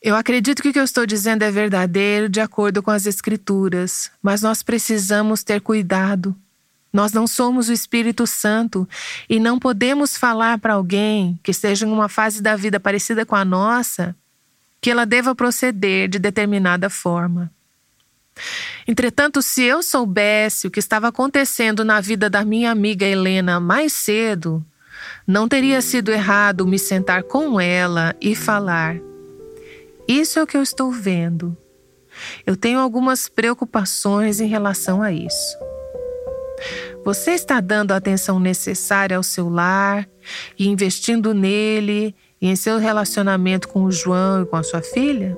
Eu 0.00 0.14
acredito 0.14 0.62
que 0.62 0.68
o 0.68 0.73
que 0.73 0.78
eu 0.78 0.85
estou 0.85 1.04
dizendo 1.04 1.42
é 1.42 1.50
verdadeiro 1.50 2.28
de 2.28 2.40
acordo 2.40 2.82
com 2.82 2.90
as 2.90 3.06
Escrituras, 3.06 4.11
mas 4.23 4.42
nós 4.42 4.62
precisamos 4.62 5.42
ter 5.42 5.61
cuidado. 5.61 6.37
Nós 6.92 7.12
não 7.12 7.26
somos 7.26 7.68
o 7.68 7.73
Espírito 7.73 8.26
Santo 8.26 8.88
e 9.28 9.38
não 9.40 9.58
podemos 9.58 10.16
falar 10.16 10.58
para 10.58 10.75
alguém 10.75 11.38
que 11.42 11.50
esteja 11.50 11.87
em 11.87 11.90
uma 11.90 12.08
fase 12.08 12.40
da 12.40 12.56
vida 12.56 12.78
parecida 12.80 13.26
com 13.26 13.37
a 13.37 13.44
nossa 13.44 14.16
que 14.80 14.90
ela 14.90 15.04
deva 15.04 15.35
proceder 15.35 16.08
de 16.08 16.18
determinada 16.18 16.88
forma. 16.88 17.50
Entretanto, 18.87 19.42
se 19.42 19.62
eu 19.62 19.83
soubesse 19.83 20.66
o 20.66 20.71
que 20.71 20.78
estava 20.78 21.09
acontecendo 21.09 21.85
na 21.85 22.00
vida 22.00 22.30
da 22.30 22.45
minha 22.45 22.71
amiga 22.71 23.04
Helena 23.04 23.61
mais 23.61 23.92
cedo, 23.92 24.64
não 25.26 25.49
teria 25.49 25.80
sido 25.83 26.11
errado 26.11 26.66
me 26.66 26.78
sentar 26.78 27.23
com 27.23 27.61
ela 27.61 28.14
e 28.21 28.35
falar: 28.35 28.97
Isso 30.07 30.38
é 30.38 30.42
o 30.42 30.47
que 30.47 30.57
eu 30.57 30.62
estou 30.62 30.90
vendo. 30.90 31.57
Eu 32.47 32.57
tenho 32.57 32.80
algumas 32.80 33.28
preocupações 33.28 34.40
em 34.40 34.47
relação 34.49 35.02
a 35.02 35.12
isso. 35.12 35.57
Você 37.04 37.33
está 37.33 37.61
dando 37.61 37.92
a 37.92 37.97
atenção 37.97 38.40
necessária 38.40 39.16
ao 39.16 39.23
seu 39.23 39.49
lar 39.49 40.09
e 40.59 40.66
investindo 40.66 41.33
nele 41.33 42.14
e 42.40 42.49
em 42.49 42.57
seu 42.57 42.78
relacionamento 42.78 43.68
com 43.68 43.85
o 43.85 43.92
João 43.92 44.42
e 44.42 44.47
com 44.47 44.57
a 44.57 44.62
sua 44.62 44.83
filha? 44.83 45.37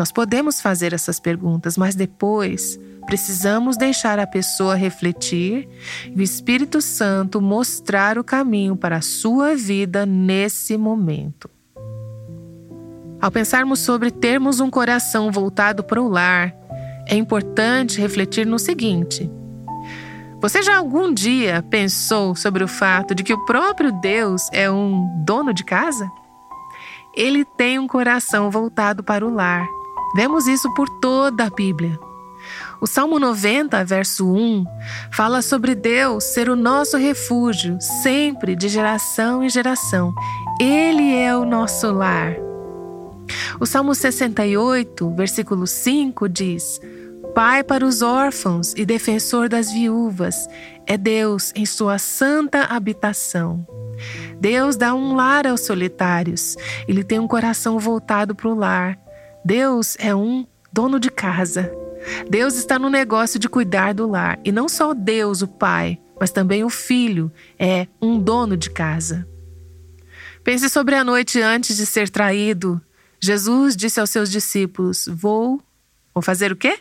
Nós 0.00 0.10
podemos 0.10 0.62
fazer 0.62 0.94
essas 0.94 1.20
perguntas, 1.20 1.76
mas 1.76 1.94
depois 1.94 2.80
Precisamos 3.06 3.76
deixar 3.76 4.20
a 4.20 4.26
pessoa 4.26 4.76
refletir 4.76 5.68
e 6.06 6.20
o 6.20 6.22
Espírito 6.22 6.80
Santo 6.80 7.40
mostrar 7.40 8.16
o 8.18 8.22
caminho 8.22 8.76
para 8.76 8.98
a 8.98 9.00
sua 9.00 9.56
vida 9.56 10.06
nesse 10.06 10.78
momento. 10.78 11.50
Ao 13.20 13.28
pensarmos 13.28 13.80
sobre 13.80 14.12
termos 14.12 14.60
um 14.60 14.70
coração 14.70 15.32
voltado 15.32 15.82
para 15.82 16.00
o 16.00 16.08
lar, 16.08 16.54
é 17.08 17.16
importante 17.16 18.00
refletir 18.00 18.46
no 18.46 18.60
seguinte: 18.60 19.28
você 20.40 20.62
já 20.62 20.76
algum 20.76 21.12
dia 21.12 21.64
pensou 21.68 22.36
sobre 22.36 22.62
o 22.62 22.68
fato 22.68 23.12
de 23.12 23.24
que 23.24 23.34
o 23.34 23.44
próprio 23.44 23.90
Deus 24.00 24.48
é 24.52 24.70
um 24.70 25.24
dono 25.24 25.52
de 25.52 25.64
casa? 25.64 26.08
Ele 27.12 27.44
tem 27.44 27.76
um 27.76 27.88
coração 27.88 28.52
voltado 28.52 29.02
para 29.02 29.26
o 29.26 29.34
lar. 29.34 29.79
Vemos 30.14 30.46
isso 30.46 30.72
por 30.74 30.88
toda 31.00 31.44
a 31.44 31.50
Bíblia. 31.50 31.98
O 32.80 32.86
Salmo 32.86 33.18
90, 33.18 33.84
verso 33.84 34.26
1, 34.26 34.64
fala 35.12 35.42
sobre 35.42 35.74
Deus 35.74 36.24
ser 36.24 36.48
o 36.48 36.56
nosso 36.56 36.96
refúgio, 36.96 37.78
sempre 37.80 38.56
de 38.56 38.68
geração 38.68 39.42
em 39.42 39.50
geração. 39.50 40.14
Ele 40.58 41.14
é 41.14 41.36
o 41.36 41.44
nosso 41.44 41.92
lar. 41.92 42.36
O 43.60 43.66
Salmo 43.66 43.94
68, 43.94 45.10
versículo 45.14 45.66
5 45.66 46.28
diz: 46.28 46.80
Pai 47.34 47.62
para 47.62 47.84
os 47.84 48.02
órfãos 48.02 48.72
e 48.76 48.84
defensor 48.84 49.48
das 49.48 49.70
viúvas, 49.70 50.48
é 50.86 50.96
Deus 50.96 51.52
em 51.54 51.66
sua 51.66 51.98
santa 51.98 52.64
habitação. 52.64 53.66
Deus 54.40 54.76
dá 54.76 54.94
um 54.94 55.14
lar 55.14 55.46
aos 55.46 55.60
solitários, 55.60 56.56
ele 56.88 57.04
tem 57.04 57.18
um 57.18 57.28
coração 57.28 57.78
voltado 57.78 58.34
para 58.34 58.48
o 58.48 58.54
lar. 58.54 58.98
Deus 59.44 59.96
é 59.98 60.14
um 60.14 60.46
dono 60.72 61.00
de 61.00 61.10
casa. 61.10 61.72
Deus 62.28 62.54
está 62.54 62.78
no 62.78 62.88
negócio 62.88 63.38
de 63.38 63.48
cuidar 63.48 63.94
do 63.94 64.08
lar. 64.08 64.38
E 64.44 64.52
não 64.52 64.68
só 64.68 64.94
Deus, 64.94 65.42
o 65.42 65.48
Pai, 65.48 65.98
mas 66.18 66.30
também 66.30 66.64
o 66.64 66.70
Filho 66.70 67.32
é 67.58 67.86
um 68.00 68.18
dono 68.18 68.56
de 68.56 68.70
casa. 68.70 69.26
Pense 70.42 70.68
sobre 70.68 70.94
a 70.94 71.04
noite 71.04 71.40
antes 71.40 71.76
de 71.76 71.86
ser 71.86 72.08
traído. 72.08 72.80
Jesus 73.20 73.76
disse 73.76 74.00
aos 74.00 74.10
seus 74.10 74.30
discípulos: 74.30 75.06
Vou. 75.10 75.62
Vou 76.14 76.22
fazer 76.22 76.50
o 76.50 76.56
quê? 76.56 76.80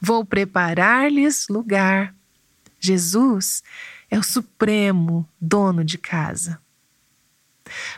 Vou 0.00 0.24
preparar-lhes 0.24 1.48
lugar. 1.48 2.14
Jesus 2.78 3.62
é 4.10 4.18
o 4.18 4.22
supremo 4.22 5.28
dono 5.40 5.84
de 5.84 5.98
casa. 5.98 6.58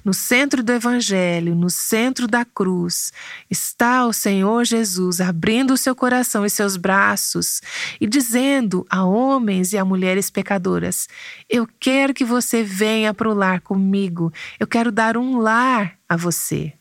No 0.05 0.15
centro 0.15 0.63
do 0.63 0.73
Evangelho, 0.73 1.55
no 1.55 1.71
centro 1.71 2.27
da 2.27 2.45
cruz, 2.45 3.13
está 3.51 4.07
o 4.07 4.13
Senhor 4.13 4.65
Jesus 4.65 5.21
abrindo 5.21 5.75
o 5.75 5.79
seu 5.79 5.95
coração 5.95 6.45
e 6.45 6.51
seus 6.51 6.77
braços 6.77 7.61
e 8.01 8.07
dizendo 8.07 8.87
a 8.89 9.05
homens 9.05 9.73
e 9.73 9.79
a 9.79 9.85
mulheres 9.85 10.31
pecadoras: 10.31 11.09
Eu 11.49 11.69
quero 11.79 12.15
que 12.15 12.25
você 12.25 12.63
venha 12.63 13.13
para 13.13 13.29
o 13.29 13.35
lar 13.35 13.61
comigo, 13.61 14.33
eu 14.59 14.67
quero 14.67 14.93
dar 14.93 15.17
um 15.17 15.39
lar 15.39 15.99
a 16.09 16.17
você. 16.17 16.73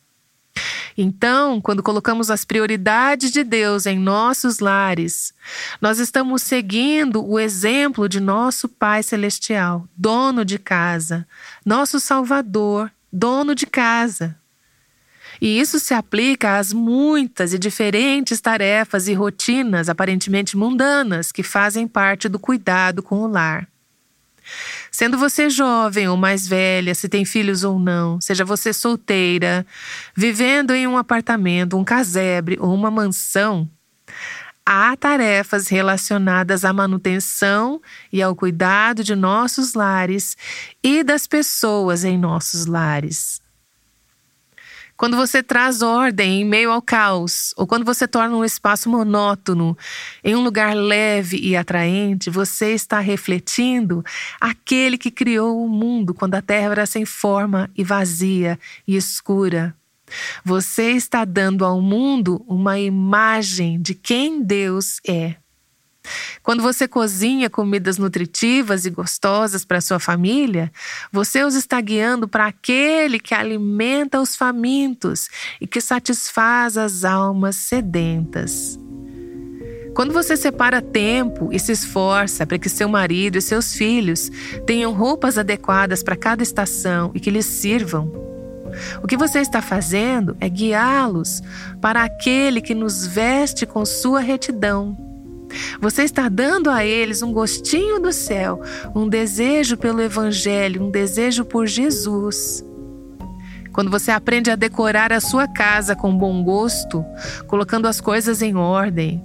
Então, 0.98 1.62
quando 1.62 1.84
colocamos 1.84 2.32
as 2.32 2.44
prioridades 2.44 3.32
de 3.32 3.44
Deus 3.44 3.86
em 3.86 4.00
nossos 4.00 4.58
lares, 4.58 5.32
nós 5.80 6.00
estamos 6.00 6.42
seguindo 6.42 7.24
o 7.24 7.40
exemplo 7.40 8.10
de 8.10 8.20
nosso 8.20 8.68
Pai 8.68 9.04
Celestial, 9.04 9.88
dono 9.96 10.44
de 10.44 10.58
casa, 10.58 11.28
nosso 11.68 12.00
Salvador, 12.00 12.90
dono 13.12 13.54
de 13.54 13.66
casa. 13.66 14.38
E 15.42 15.60
isso 15.60 15.82
se 15.82 15.94
aplica 15.94 16.58
às 16.58 16.72
muitas 16.72 17.54
e 17.54 17.60
diferentes 17.60 18.40
tarefas 18.40 19.10
e 19.10 19.14
rotinas 19.14 19.90
aparentemente 19.90 20.56
mundanas 20.56 21.30
que 21.30 21.44
fazem 21.44 21.86
parte 21.86 22.30
do 22.30 22.40
cuidado 22.40 23.04
com 23.04 23.18
o 23.18 23.28
lar. 23.28 23.68
Sendo 24.90 25.18
você 25.18 25.50
jovem 25.50 26.08
ou 26.08 26.16
mais 26.16 26.48
velha, 26.48 26.96
se 26.96 27.10
tem 27.10 27.26
filhos 27.26 27.66
ou 27.66 27.78
não, 27.78 28.22
seja 28.22 28.46
você 28.46 28.72
solteira, 28.72 29.68
vivendo 30.16 30.72
em 30.72 30.88
um 30.88 30.98
apartamento, 30.98 31.76
um 31.76 31.84
casebre 31.84 32.58
ou 32.62 32.74
uma 32.74 32.90
mansão, 32.90 33.70
há 34.70 34.98
tarefas 34.98 35.70
relacionadas 35.70 36.66
à 36.66 36.74
manutenção 36.74 37.82
e 38.12 38.22
ao 38.22 38.36
cuidado 38.36 39.02
de 39.02 39.16
nossos 39.16 39.74
lares 39.74 40.36
e 40.84 41.06
das 41.06 41.26
pessoas 41.26 42.04
em 42.04 42.18
nossos 42.18 42.66
lares. 42.66 43.42
Quando 44.98 45.16
você 45.16 45.42
traz 45.42 45.82
ordem 45.82 46.42
em 46.42 46.46
meio 46.46 46.70
ao 46.70 46.82
caos, 46.82 47.54
ou 47.56 47.66
quando 47.66 47.86
você 47.86 48.06
torna 48.06 48.36
um 48.36 48.44
espaço 48.44 48.90
monótono 48.90 49.78
em 50.22 50.36
um 50.36 50.44
lugar 50.44 50.76
leve 50.76 51.38
e 51.38 51.56
atraente, 51.56 52.30
você 52.30 52.74
está 52.74 53.00
refletindo 53.00 54.04
aquele 54.42 54.98
que 54.98 55.12
criou 55.12 55.64
o 55.64 55.70
mundo 55.70 56.14
quando 56.14 56.36
a 56.36 56.42
terra 56.42 56.72
era 56.72 56.86
sem 56.86 57.06
forma 57.06 57.70
e 57.74 57.86
vazia 57.86 58.60
e 58.86 58.98
escura. 58.98 59.74
Você 60.44 60.92
está 60.92 61.26
dando 61.26 61.66
ao 61.66 61.82
mundo 61.82 62.44
uma 62.48 62.80
imagem 62.80 63.82
de 63.82 63.94
quem 63.94 64.42
Deus 64.42 65.00
é. 65.08 65.36
Quando 66.42 66.62
você 66.62 66.88
cozinha 66.88 67.50
comidas 67.50 67.98
nutritivas 67.98 68.86
e 68.86 68.90
gostosas 68.90 69.66
para 69.66 69.82
sua 69.82 70.00
família, 70.00 70.72
você 71.12 71.44
os 71.44 71.56
está 71.56 71.80
guiando 71.82 72.28
para 72.28 72.48
aquele 72.48 73.20
que 73.20 73.34
alimenta 73.34 74.22
os 74.22 74.36
famintos 74.36 75.30
e 75.60 75.68
que 75.68 75.82
satisfaz 75.82 76.78
as 76.78 77.04
almas 77.04 77.58
sedentas. 77.58 78.80
Quando 79.94 80.14
você 80.14 80.38
separa 80.38 80.82
tempo 80.82 81.50
e 81.52 81.60
se 81.60 81.72
esforça 81.72 82.46
para 82.46 82.60
que 82.60 82.70
seu 82.70 82.88
marido 82.88 83.38
e 83.38 83.42
seus 83.42 83.74
filhos 83.74 84.30
tenham 84.66 84.94
roupas 84.94 85.38
adequadas 85.38 86.04
para 86.04 86.16
cada 86.16 86.44
estação 86.44 87.12
e 87.16 87.20
que 87.20 87.32
lhes 87.32 87.48
sirvam, 87.48 88.27
o 89.04 89.08
que 89.08 89.18
você 89.18 89.40
está 89.40 89.62
fazendo 89.62 90.36
é 90.40 90.50
guiá-los 90.50 91.42
para 91.82 92.04
aquele 92.04 92.62
que 92.62 92.76
nos 92.76 93.06
veste 93.06 93.66
com 93.66 93.86
sua 93.86 94.20
retidão 94.20 95.08
você 95.80 96.04
está 96.04 96.28
dando 96.30 96.70
a 96.70 96.86
eles 96.86 97.22
um 97.22 97.32
gostinho 97.32 98.00
do 98.00 98.12
céu, 98.12 98.62
um 98.96 99.08
desejo 99.08 99.78
pelo 99.78 100.02
Evangelho, 100.02 100.84
um 100.84 100.92
desejo 100.92 101.46
por 101.46 101.68
Jesus. 101.68 102.64
Quando 103.72 103.92
você 103.92 104.12
aprende 104.12 104.50
a 104.50 104.56
decorar 104.56 105.14
a 105.14 105.22
sua 105.22 105.48
casa 105.48 105.96
com 105.96 106.18
bom 106.18 106.44
gosto, 106.44 107.06
colocando 107.46 107.88
as 107.88 108.02
coisas 108.02 108.42
em 108.42 108.56
ordem, 108.56 109.24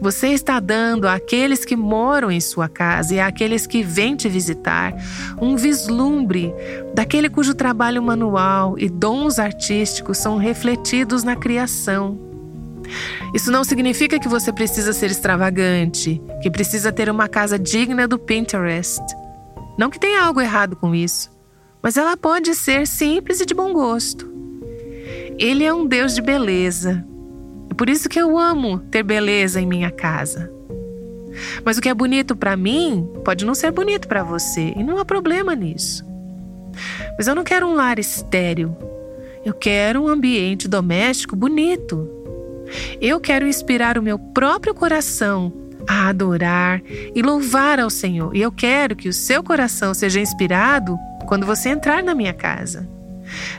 você 0.00 0.28
está 0.28 0.60
dando 0.60 1.08
àqueles 1.08 1.64
que 1.64 1.76
moram 1.76 2.30
em 2.30 2.40
sua 2.40 2.68
casa 2.68 3.14
e 3.14 3.20
àqueles 3.20 3.66
que 3.66 3.82
vêm 3.82 4.16
te 4.16 4.28
visitar 4.28 4.94
um 5.40 5.56
vislumbre 5.56 6.52
daquele 6.94 7.28
cujo 7.28 7.54
trabalho 7.54 8.02
manual 8.02 8.78
e 8.78 8.88
dons 8.88 9.38
artísticos 9.38 10.18
são 10.18 10.36
refletidos 10.36 11.22
na 11.22 11.36
criação. 11.36 12.18
Isso 13.34 13.50
não 13.50 13.64
significa 13.64 14.18
que 14.18 14.28
você 14.28 14.52
precisa 14.52 14.92
ser 14.92 15.10
extravagante, 15.10 16.20
que 16.42 16.50
precisa 16.50 16.92
ter 16.92 17.10
uma 17.10 17.28
casa 17.28 17.58
digna 17.58 18.06
do 18.06 18.18
Pinterest. 18.18 19.02
Não 19.76 19.90
que 19.90 20.00
tenha 20.00 20.22
algo 20.22 20.40
errado 20.40 20.76
com 20.76 20.94
isso, 20.94 21.30
mas 21.82 21.96
ela 21.96 22.16
pode 22.16 22.54
ser 22.54 22.86
simples 22.86 23.40
e 23.40 23.46
de 23.46 23.54
bom 23.54 23.72
gosto. 23.72 24.30
Ele 25.38 25.64
é 25.64 25.74
um 25.74 25.86
Deus 25.86 26.14
de 26.14 26.22
beleza. 26.22 27.04
É 27.70 27.74
por 27.74 27.88
isso 27.88 28.08
que 28.08 28.18
eu 28.18 28.38
amo 28.38 28.78
ter 28.90 29.02
beleza 29.02 29.60
em 29.60 29.66
minha 29.66 29.90
casa. 29.90 30.50
Mas 31.64 31.76
o 31.76 31.82
que 31.82 31.88
é 31.88 31.94
bonito 31.94 32.34
para 32.34 32.56
mim 32.56 33.08
pode 33.24 33.44
não 33.44 33.54
ser 33.54 33.70
bonito 33.70 34.08
para 34.08 34.22
você, 34.22 34.72
e 34.76 34.82
não 34.82 34.98
há 34.98 35.04
problema 35.04 35.54
nisso. 35.54 36.04
Mas 37.16 37.26
eu 37.26 37.34
não 37.34 37.44
quero 37.44 37.66
um 37.66 37.74
lar 37.74 37.98
estéril. 37.98 38.76
Eu 39.44 39.54
quero 39.54 40.02
um 40.02 40.08
ambiente 40.08 40.66
doméstico 40.66 41.36
bonito. 41.36 42.08
Eu 43.00 43.20
quero 43.20 43.46
inspirar 43.46 43.96
o 43.96 44.02
meu 44.02 44.18
próprio 44.18 44.74
coração 44.74 45.52
a 45.86 46.08
adorar 46.08 46.82
e 47.14 47.22
louvar 47.22 47.78
ao 47.78 47.88
Senhor. 47.88 48.34
E 48.34 48.42
eu 48.42 48.50
quero 48.50 48.96
que 48.96 49.08
o 49.08 49.12
seu 49.12 49.42
coração 49.42 49.94
seja 49.94 50.20
inspirado 50.20 50.98
quando 51.26 51.46
você 51.46 51.68
entrar 51.68 52.02
na 52.02 52.14
minha 52.14 52.32
casa. 52.32 52.88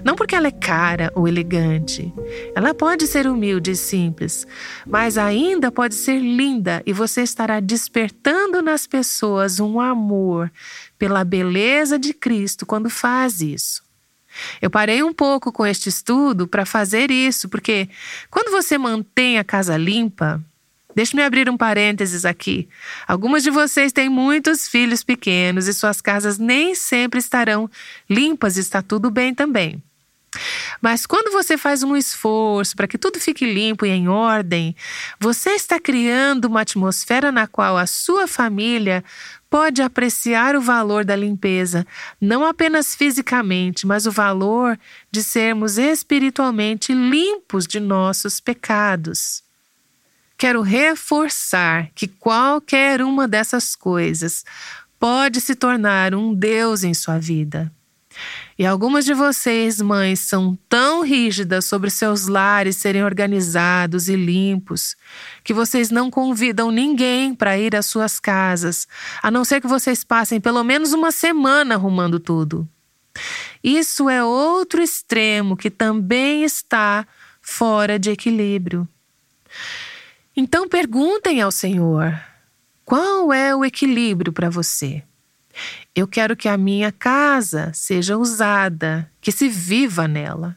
Não 0.03 0.15
porque 0.15 0.36
ela 0.36 0.47
é 0.47 0.51
cara 0.51 1.12
ou 1.15 1.27
elegante. 1.27 2.13
Ela 2.56 2.73
pode 2.73 3.08
ser 3.08 3.27
humilde 3.27 3.71
e 3.71 3.75
simples, 3.75 4.45
mas 4.86 5.17
ainda 5.17 5.71
pode 5.71 5.95
ser 5.95 6.19
linda 6.19 6.82
e 6.86 6.93
você 6.93 7.21
estará 7.21 7.60
despertando 7.60 8.62
nas 8.62 8.88
pessoas 8.88 9.60
um 9.60 9.80
amor 9.80 10.51
pela 10.97 11.23
beleza 11.23 11.99
de 11.99 12.13
Cristo 12.13 12.65
quando 12.65 12.89
faz 12.89 13.41
isso. 13.41 13.88
Eu 14.62 14.69
parei 14.69 15.01
um 15.03 15.13
pouco 15.13 15.51
com 15.51 15.65
este 15.65 15.89
estudo 15.89 16.47
para 16.47 16.65
fazer 16.65 17.10
isso, 17.10 17.49
porque 17.49 17.89
quando 18.30 18.51
você 18.51 18.77
mantém 18.77 19.38
a 19.38 19.43
casa 19.43 19.75
limpa, 19.77 20.43
Deixe-me 20.97 21.21
abrir 21.21 21.47
um 21.47 21.55
parênteses 21.55 22.25
aqui. 22.25 22.67
Algumas 23.07 23.43
de 23.43 23.51
vocês 23.51 23.91
têm 23.91 24.10
muitos 24.10 24.67
filhos 24.67 25.03
pequenos 25.03 25.67
e 25.67 25.73
suas 25.75 26.01
casas 26.01 26.39
nem 26.39 26.73
sempre 26.73 27.19
estarão 27.19 27.69
limpas 28.10 28.57
está 28.57 28.81
tudo 28.81 29.12
bem 29.12 29.31
também. 29.31 29.79
Mas 30.81 31.05
quando 31.05 31.31
você 31.31 31.55
faz 31.55 31.83
um 31.83 31.95
esforço 31.95 32.75
para 32.75 32.88
que 32.88 32.97
tudo 32.97 33.19
fique 33.19 33.45
limpo 33.45 33.86
e 33.86 33.89
em 33.89 34.07
ordem, 34.07 34.75
você 35.19 35.51
está 35.51 35.79
criando 35.79 36.45
uma 36.45 36.62
atmosfera 36.62 37.31
na 37.31 37.45
qual 37.45 37.77
a 37.77 37.86
sua 37.86 38.25
família 38.25 39.03
pode 39.51 39.83
apreciar 39.83 40.55
o 40.55 40.62
valor 40.62 41.05
da 41.05 41.15
limpeza, 41.15 41.86
não 42.19 42.43
apenas 42.43 42.95
fisicamente, 42.95 43.86
mas 43.86 44.07
o 44.07 44.12
valor 44.12 44.79
de 45.12 45.23
sermos 45.23 45.77
espiritualmente 45.77 46.91
limpos 46.91 47.67
de 47.67 47.79
nossos 47.79 48.39
pecados. 48.39 49.45
Quero 50.38 50.62
reforçar 50.62 51.89
que 51.95 52.08
qualquer 52.08 53.02
uma 53.02 53.28
dessas 53.28 53.76
coisas 53.76 54.45
pode 55.00 55.41
se 55.41 55.56
tornar 55.56 56.13
um 56.13 56.34
Deus 56.34 56.84
em 56.84 56.93
sua 56.93 57.17
vida. 57.17 57.71
E 58.58 58.65
algumas 58.65 59.06
de 59.06 59.13
vocês, 59.13 59.80
mães, 59.80 60.19
são 60.19 60.58
tão 60.67 61.04
rígidas 61.04 61.65
sobre 61.65 61.91
seus 61.91 62.28
lares 62.28 62.78
serem 62.78 63.04
organizados 63.04 64.10
e 64.10 64.15
limpos 64.15 64.95
que 65.43 65.54
vocês 65.54 65.91
não 65.91 66.10
convidam 66.10 66.71
ninguém 66.71 67.36
para 67.36 67.58
ir 67.58 67.76
às 67.76 67.86
suas 67.86 68.19
casas, 68.19 68.88
a 69.21 69.30
não 69.30 69.45
ser 69.45 69.62
que 69.62 69.67
vocês 69.67 70.04
passem 70.04 70.41
pelo 70.41 70.63
menos 70.63 70.93
uma 70.93 71.12
semana 71.12 71.76
arrumando 71.76 72.19
tudo. 72.19 72.67
Isso 73.63 74.10
é 74.10 74.23
outro 74.23 74.82
extremo 74.82 75.56
que 75.56 75.69
também 75.69 76.43
está 76.43 77.06
fora 77.41 78.00
de 78.00 78.10
equilíbrio. 78.10 78.88
Então 80.39 80.69
perguntem 80.69 81.41
ao 81.41 81.52
Senhor: 81.52 82.15
qual 82.86 83.34
é 83.34 83.56
o 83.56 83.65
equilíbrio 83.65 84.32
para 84.32 84.52
você? 84.52 85.02
Eu 85.95 86.08
quero 86.08 86.36
que 86.36 86.47
a 86.47 86.56
minha 86.56 86.91
casa 86.91 87.71
seja 87.73 88.15
usada, 88.15 89.12
que 89.19 89.32
se 89.32 89.50
viva 89.50 90.08
nela. 90.08 90.56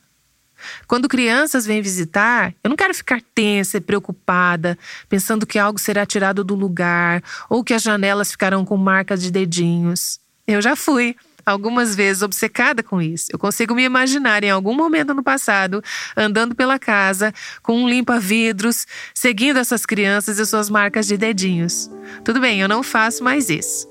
Quando 0.86 1.08
crianças 1.08 1.64
vêm 1.64 1.80
visitar, 1.80 2.54
eu 2.62 2.68
não 2.68 2.76
quero 2.76 2.92
ficar 2.92 3.22
tensa 3.34 3.78
e 3.78 3.80
preocupada, 3.80 4.78
pensando 5.08 5.46
que 5.46 5.58
algo 5.58 5.78
será 5.78 6.04
tirado 6.04 6.44
do 6.44 6.54
lugar 6.54 7.22
ou 7.48 7.64
que 7.64 7.72
as 7.72 7.82
janelas 7.82 8.30
ficarão 8.30 8.66
com 8.66 8.76
marcas 8.76 9.22
de 9.22 9.30
dedinhos. 9.30 10.20
Eu 10.46 10.60
já 10.60 10.76
fui 10.76 11.16
algumas 11.44 11.94
vezes 11.94 12.22
obcecada 12.22 12.82
com 12.82 13.00
isso. 13.00 13.26
Eu 13.30 13.38
consigo 13.38 13.74
me 13.74 13.84
imaginar 13.84 14.44
em 14.44 14.50
algum 14.50 14.74
momento 14.74 15.14
no 15.14 15.22
passado 15.22 15.82
andando 16.16 16.54
pela 16.54 16.78
casa 16.78 17.32
com 17.62 17.82
um 17.82 17.88
limpa-vidros, 17.88 18.86
seguindo 19.14 19.58
essas 19.58 19.84
crianças 19.86 20.38
e 20.38 20.46
suas 20.46 20.70
marcas 20.70 21.06
de 21.06 21.16
dedinhos. 21.16 21.90
Tudo 22.24 22.40
bem, 22.40 22.60
eu 22.60 22.68
não 22.68 22.82
faço 22.82 23.22
mais 23.22 23.48
isso. 23.48 23.88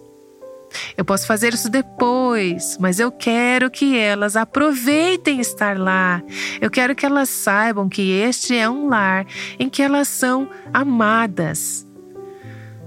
Eu 0.95 1.03
posso 1.03 1.25
fazer 1.25 1.53
isso 1.53 1.69
depois, 1.69 2.77
mas 2.79 2.99
eu 2.99 3.11
quero 3.11 3.71
que 3.71 3.97
elas 3.97 4.35
aproveitem 4.35 5.39
estar 5.39 5.77
lá. 5.77 6.21
Eu 6.61 6.69
quero 6.69 6.95
que 6.95 7.05
elas 7.05 7.29
saibam 7.29 7.89
que 7.89 8.11
este 8.11 8.55
é 8.55 8.69
um 8.69 8.87
lar 8.87 9.25
em 9.57 9.69
que 9.69 9.81
elas 9.81 10.07
são 10.07 10.49
amadas. 10.73 11.88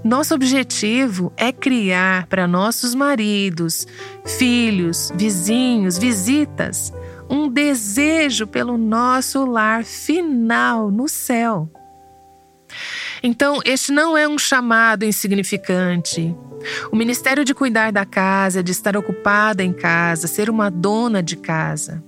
Nosso 0.03 0.35
objetivo 0.35 1.31
é 1.37 1.51
criar 1.53 2.27
para 2.27 2.45
nossos 2.45 2.93
maridos, 2.93 3.87
filhos, 4.25 5.11
vizinhos, 5.15 5.97
visitas, 5.97 6.91
um 7.29 7.47
desejo 7.47 8.45
pelo 8.45 8.77
nosso 8.77 9.45
lar 9.45 9.85
final 9.85 10.91
no 10.91 11.07
céu. 11.07 11.69
Então, 13.21 13.61
este 13.63 13.93
não 13.93 14.17
é 14.17 14.27
um 14.27 14.37
chamado 14.37 15.05
insignificante. 15.05 16.35
O 16.91 16.95
ministério 16.97 17.45
de 17.45 17.53
cuidar 17.53 17.93
da 17.93 18.05
casa, 18.05 18.61
de 18.61 18.73
estar 18.73 18.97
ocupada 18.97 19.63
em 19.63 19.71
casa, 19.71 20.27
ser 20.27 20.49
uma 20.49 20.69
dona 20.69 21.23
de 21.23 21.37
casa. 21.37 22.03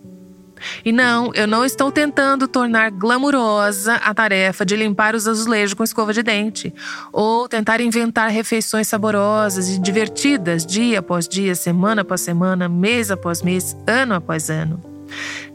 E 0.83 0.91
não, 0.91 1.31
eu 1.33 1.47
não 1.47 1.65
estou 1.65 1.91
tentando 1.91 2.47
tornar 2.47 2.91
glamurosa 2.91 3.95
a 3.95 4.13
tarefa 4.13 4.65
de 4.65 4.75
limpar 4.75 5.15
os 5.15 5.27
azulejos 5.27 5.73
com 5.73 5.83
escova 5.83 6.13
de 6.13 6.23
dente, 6.23 6.73
ou 7.11 7.47
tentar 7.47 7.81
inventar 7.81 8.29
refeições 8.29 8.87
saborosas 8.87 9.69
e 9.69 9.79
divertidas 9.79 10.65
dia 10.65 10.99
após 10.99 11.27
dia, 11.27 11.55
semana 11.55 12.01
após 12.01 12.21
semana, 12.21 12.67
mês 12.69 13.11
após 13.11 13.41
mês, 13.41 13.75
ano 13.87 14.15
após 14.15 14.49
ano. 14.49 14.81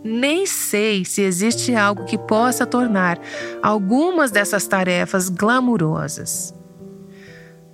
Nem 0.03 0.47
sei 0.47 1.05
se 1.05 1.23
existe 1.23 1.75
algo 1.75 2.05
que 2.05 2.17
possa 2.17 2.65
tornar 2.65 3.19
algumas 3.63 4.31
dessas 4.31 4.67
tarefas 4.67 5.29
glamurosas. 5.29 6.55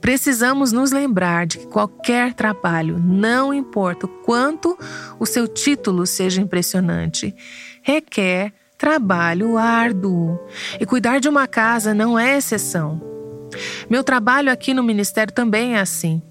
Precisamos 0.07 0.71
nos 0.71 0.93
lembrar 0.93 1.47
de 1.47 1.59
que 1.59 1.67
qualquer 1.67 2.33
trabalho, 2.33 2.97
não 2.97 3.53
importa 3.53 4.07
o 4.07 4.09
quanto 4.09 4.79
o 5.19 5.27
seu 5.27 5.49
título 5.49 6.07
seja 6.07 6.41
impressionante, 6.41 7.35
requer 7.83 8.53
trabalho 8.79 9.59
árduo. 9.59 10.39
E 10.79 10.87
cuidar 10.87 11.19
de 11.19 11.29
uma 11.29 11.49
casa 11.49 11.93
não 11.93 12.17
é 12.17 12.37
exceção. 12.39 13.03
Meu 13.91 14.05
trabalho 14.05 14.53
aqui 14.53 14.73
no 14.73 14.81
ministério 14.81 15.35
também 15.35 15.75
é 15.75 15.81
assim. 15.81 16.23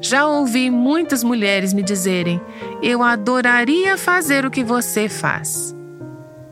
Já 0.00 0.26
ouvi 0.26 0.68
muitas 0.68 1.22
mulheres 1.22 1.72
me 1.72 1.84
dizerem: 1.84 2.40
Eu 2.82 3.00
adoraria 3.00 3.96
fazer 3.96 4.44
o 4.44 4.50
que 4.50 4.64
você 4.64 5.08
faz. 5.08 5.72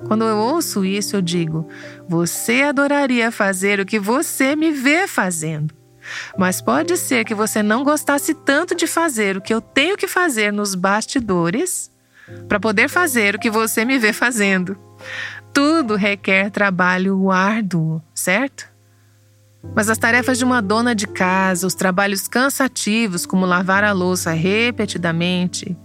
Quando 0.07 0.23
eu 0.23 0.37
ouço 0.37 0.85
isso, 0.85 1.17
eu 1.17 1.23
digo: 1.23 1.67
Você 2.09 2.63
adoraria 2.63 3.33
fazer 3.33 3.81
o 3.81 3.85
que 3.85 3.99
você 3.99 4.55
me 4.55 4.71
vê 4.71 5.09
fazendo. 5.09 5.82
Mas 6.37 6.61
pode 6.61 6.97
ser 6.97 7.25
que 7.25 7.35
você 7.35 7.63
não 7.63 7.85
gostasse 7.85 8.35
tanto 8.35 8.75
de 8.75 8.87
fazer 8.87 9.37
o 9.37 9.41
que 9.41 9.53
eu 9.53 9.61
tenho 9.61 9.97
que 9.97 10.07
fazer 10.07 10.53
nos 10.53 10.75
bastidores 10.75 11.91
para 12.49 12.61
poder 12.61 12.89
fazer 12.89 13.35
o 13.35 13.39
que 13.39 13.51
você 13.51 13.85
me 13.85 13.99
vê 13.99 14.13
fazendo. 14.13 14.79
Tudo 15.53 15.97
requer 15.97 16.51
trabalho 16.51 17.31
árduo, 17.31 18.03
certo? 18.15 18.71
Mas 19.75 19.89
as 19.89 19.99
tarefas 19.99 20.39
de 20.39 20.45
uma 20.45 20.61
dona 20.61 20.95
de 20.95 21.07
casa, 21.07 21.67
os 21.67 21.75
trabalhos 21.75 22.27
cansativos, 22.27 23.27
como 23.27 23.47
lavar 23.47 23.85
a 23.85 23.93
louça 23.93 24.33
repetidamente, 24.33 25.77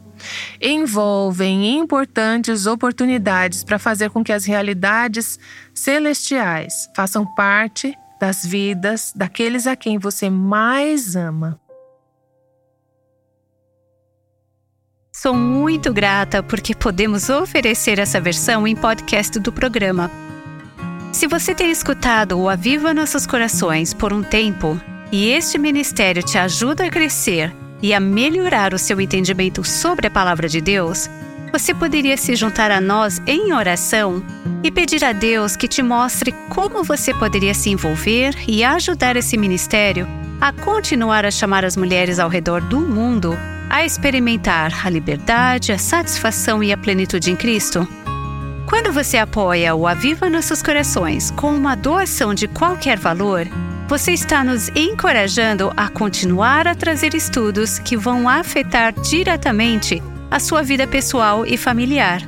envolvem 0.60 1.78
importantes 1.78 2.66
oportunidades 2.66 3.64
para 3.64 3.78
fazer 3.78 4.10
com 4.10 4.24
que 4.24 4.34
as 4.34 4.46
realidades 4.46 5.40
celestiais 5.74 6.90
façam 6.96 7.26
parte 7.36 7.96
das 8.20 8.46
vidas 8.46 9.14
daqueles 9.16 9.68
a 9.68 9.76
quem 9.76 9.98
você 9.98 10.30
mais 10.30 11.16
ama. 11.16 11.60
Sou 15.12 15.34
muito 15.34 15.92
grata 15.92 16.44
porque 16.44 16.76
podemos 16.76 17.28
oferecer 17.30 17.98
essa 17.98 18.22
versão 18.22 18.68
em 18.68 18.76
podcast 18.76 19.40
do 19.40 19.52
programa. 19.52 20.12
Se 21.12 21.26
você 21.26 21.56
tem 21.56 21.72
escutado 21.72 22.38
o 22.38 22.48
Aviva 22.48 22.94
Nossos 22.94 23.26
Corações 23.26 23.94
por 23.96 24.14
um 24.14 24.22
tempo 24.22 24.80
e 25.12 25.30
este 25.30 25.58
ministério 25.58 26.22
te 26.22 26.38
ajuda 26.38 26.86
a 26.86 26.90
crescer 26.92 27.52
e 27.82 27.94
a 27.94 28.00
melhorar 28.00 28.74
o 28.74 28.78
seu 28.78 29.02
entendimento 29.02 29.64
sobre 29.64 30.06
a 30.06 30.12
palavra 30.12 30.48
de 30.48 30.62
Deus, 30.62 31.10
você 31.52 31.74
poderia 31.74 32.18
se 32.18 32.36
juntar 32.36 32.72
a 32.72 32.82
nós 32.82 33.22
em 33.26 33.54
oração 33.54 34.24
e 34.64 34.72
pedir 34.72 35.04
a 35.04 35.12
Deus 35.12 35.56
que 35.56 35.68
te 35.68 35.82
mostre 35.82 36.32
como 36.50 36.84
você 36.84 37.14
poderia 37.14 37.54
se 37.54 37.70
envolver 37.70 38.36
e 38.48 38.64
ajudar 38.64 39.16
esse 39.16 39.38
ministério 39.38 40.08
a 40.40 40.52
continuar 40.52 41.26
a 41.26 41.32
chamar 41.32 41.66
as 41.66 41.76
mulheres 41.76 42.20
ao 42.20 42.30
redor 42.30 42.62
do 42.62 42.80
mundo 42.80 43.38
a 43.70 43.84
experimentar 43.84 44.86
a 44.86 44.90
liberdade, 44.90 45.72
a 45.72 45.78
satisfação 45.78 46.64
e 46.64 46.72
a 46.72 46.78
plenitude 46.78 47.32
em 47.32 47.36
Cristo? 47.36 47.88
Quando 48.68 48.92
você 48.92 49.18
apoia 49.18 49.74
o 49.74 49.88
Aviva 49.88 50.30
Nossos 50.30 50.62
Corações 50.62 51.32
com 51.32 51.56
uma 51.56 51.76
doação 51.76 52.34
de 52.34 52.48
qualquer 52.48 53.00
valor, 53.00 53.48
você 53.88 54.12
está 54.12 54.44
nos 54.44 54.70
encorajando 54.70 55.72
a 55.76 55.88
continuar 55.88 56.68
a 56.68 56.76
trazer 56.76 57.14
estudos 57.14 57.80
que 57.80 57.96
vão 57.96 58.28
afetar 58.28 58.94
diretamente 58.94 60.04
a 60.30 60.40
sua 60.40 60.62
vida 60.62 60.86
pessoal 60.88 61.46
e 61.46 61.58
familiar. 61.58 62.22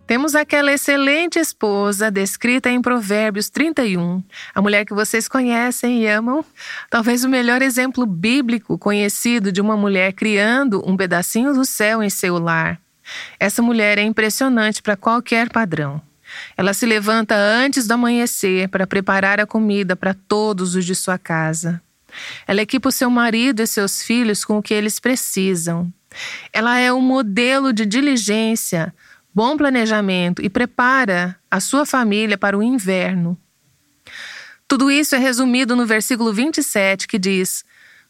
Temos 0.06 0.34
aquela 0.34 0.72
excelente 0.72 1.38
esposa 1.38 2.10
descrita 2.10 2.70
em 2.70 2.80
Provérbios 2.80 3.50
31, 3.50 4.22
a 4.54 4.62
mulher 4.62 4.86
que 4.86 4.94
vocês 4.94 5.28
conhecem 5.28 6.02
e 6.02 6.06
amam, 6.06 6.42
talvez 6.88 7.24
o 7.24 7.28
melhor 7.28 7.60
exemplo 7.60 8.06
bíblico 8.06 8.78
conhecido 8.78 9.52
de 9.52 9.60
uma 9.60 9.76
mulher 9.76 10.14
criando 10.14 10.82
um 10.86 10.96
pedacinho 10.96 11.52
do 11.52 11.62
céu 11.64 12.02
em 12.02 12.08
seu 12.08 12.38
lar. 12.38 12.80
Essa 13.38 13.62
mulher 13.62 13.98
é 13.98 14.02
impressionante 14.02 14.82
para 14.82 14.96
qualquer 14.96 15.50
padrão. 15.50 16.00
Ela 16.56 16.74
se 16.74 16.84
levanta 16.84 17.34
antes 17.34 17.86
do 17.86 17.92
amanhecer 17.92 18.68
para 18.68 18.86
preparar 18.86 19.40
a 19.40 19.46
comida 19.46 19.96
para 19.96 20.14
todos 20.14 20.74
os 20.74 20.84
de 20.84 20.94
sua 20.94 21.18
casa. 21.18 21.80
Ela 22.46 22.62
equipa 22.62 22.88
o 22.88 22.92
seu 22.92 23.10
marido 23.10 23.62
e 23.62 23.66
seus 23.66 24.02
filhos 24.02 24.44
com 24.44 24.58
o 24.58 24.62
que 24.62 24.74
eles 24.74 24.98
precisam. 24.98 25.92
Ela 26.52 26.78
é 26.78 26.92
um 26.92 27.00
modelo 27.00 27.72
de 27.72 27.84
diligência, 27.84 28.94
bom 29.34 29.56
planejamento 29.56 30.42
e 30.42 30.48
prepara 30.48 31.36
a 31.50 31.60
sua 31.60 31.84
família 31.84 32.36
para 32.36 32.56
o 32.56 32.62
inverno. 32.62 33.38
Tudo 34.66 34.90
isso 34.90 35.14
é 35.14 35.18
resumido 35.18 35.74
no 35.76 35.86
versículo 35.86 36.32
27 36.32 37.06
que 37.06 37.18
diz: 37.18 37.64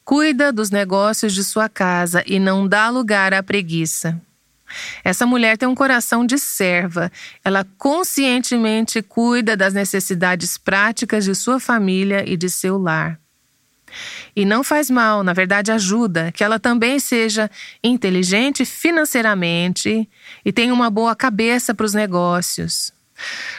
Cuida 0.04 0.52
dos 0.52 0.70
negócios 0.70 1.32
de 1.32 1.44
sua 1.44 1.68
casa 1.68 2.22
e 2.26 2.38
não 2.38 2.66
dá 2.66 2.88
lugar 2.88 3.34
à 3.34 3.42
preguiça. 3.42 4.20
Essa 5.02 5.26
mulher 5.26 5.56
tem 5.56 5.68
um 5.68 5.74
coração 5.74 6.24
de 6.24 6.38
serva. 6.38 7.10
Ela 7.44 7.66
conscientemente 7.76 9.02
cuida 9.02 9.56
das 9.56 9.74
necessidades 9.74 10.56
práticas 10.58 11.24
de 11.24 11.34
sua 11.34 11.58
família 11.58 12.24
e 12.28 12.36
de 12.36 12.48
seu 12.50 12.78
lar. 12.78 13.18
E 14.36 14.44
não 14.44 14.62
faz 14.62 14.90
mal, 14.90 15.22
na 15.22 15.32
verdade, 15.32 15.72
ajuda 15.72 16.30
que 16.32 16.44
ela 16.44 16.58
também 16.58 16.98
seja 16.98 17.50
inteligente 17.82 18.64
financeiramente 18.64 20.08
e 20.44 20.52
tenha 20.52 20.72
uma 20.72 20.90
boa 20.90 21.16
cabeça 21.16 21.74
para 21.74 21.86
os 21.86 21.94
negócios. 21.94 22.92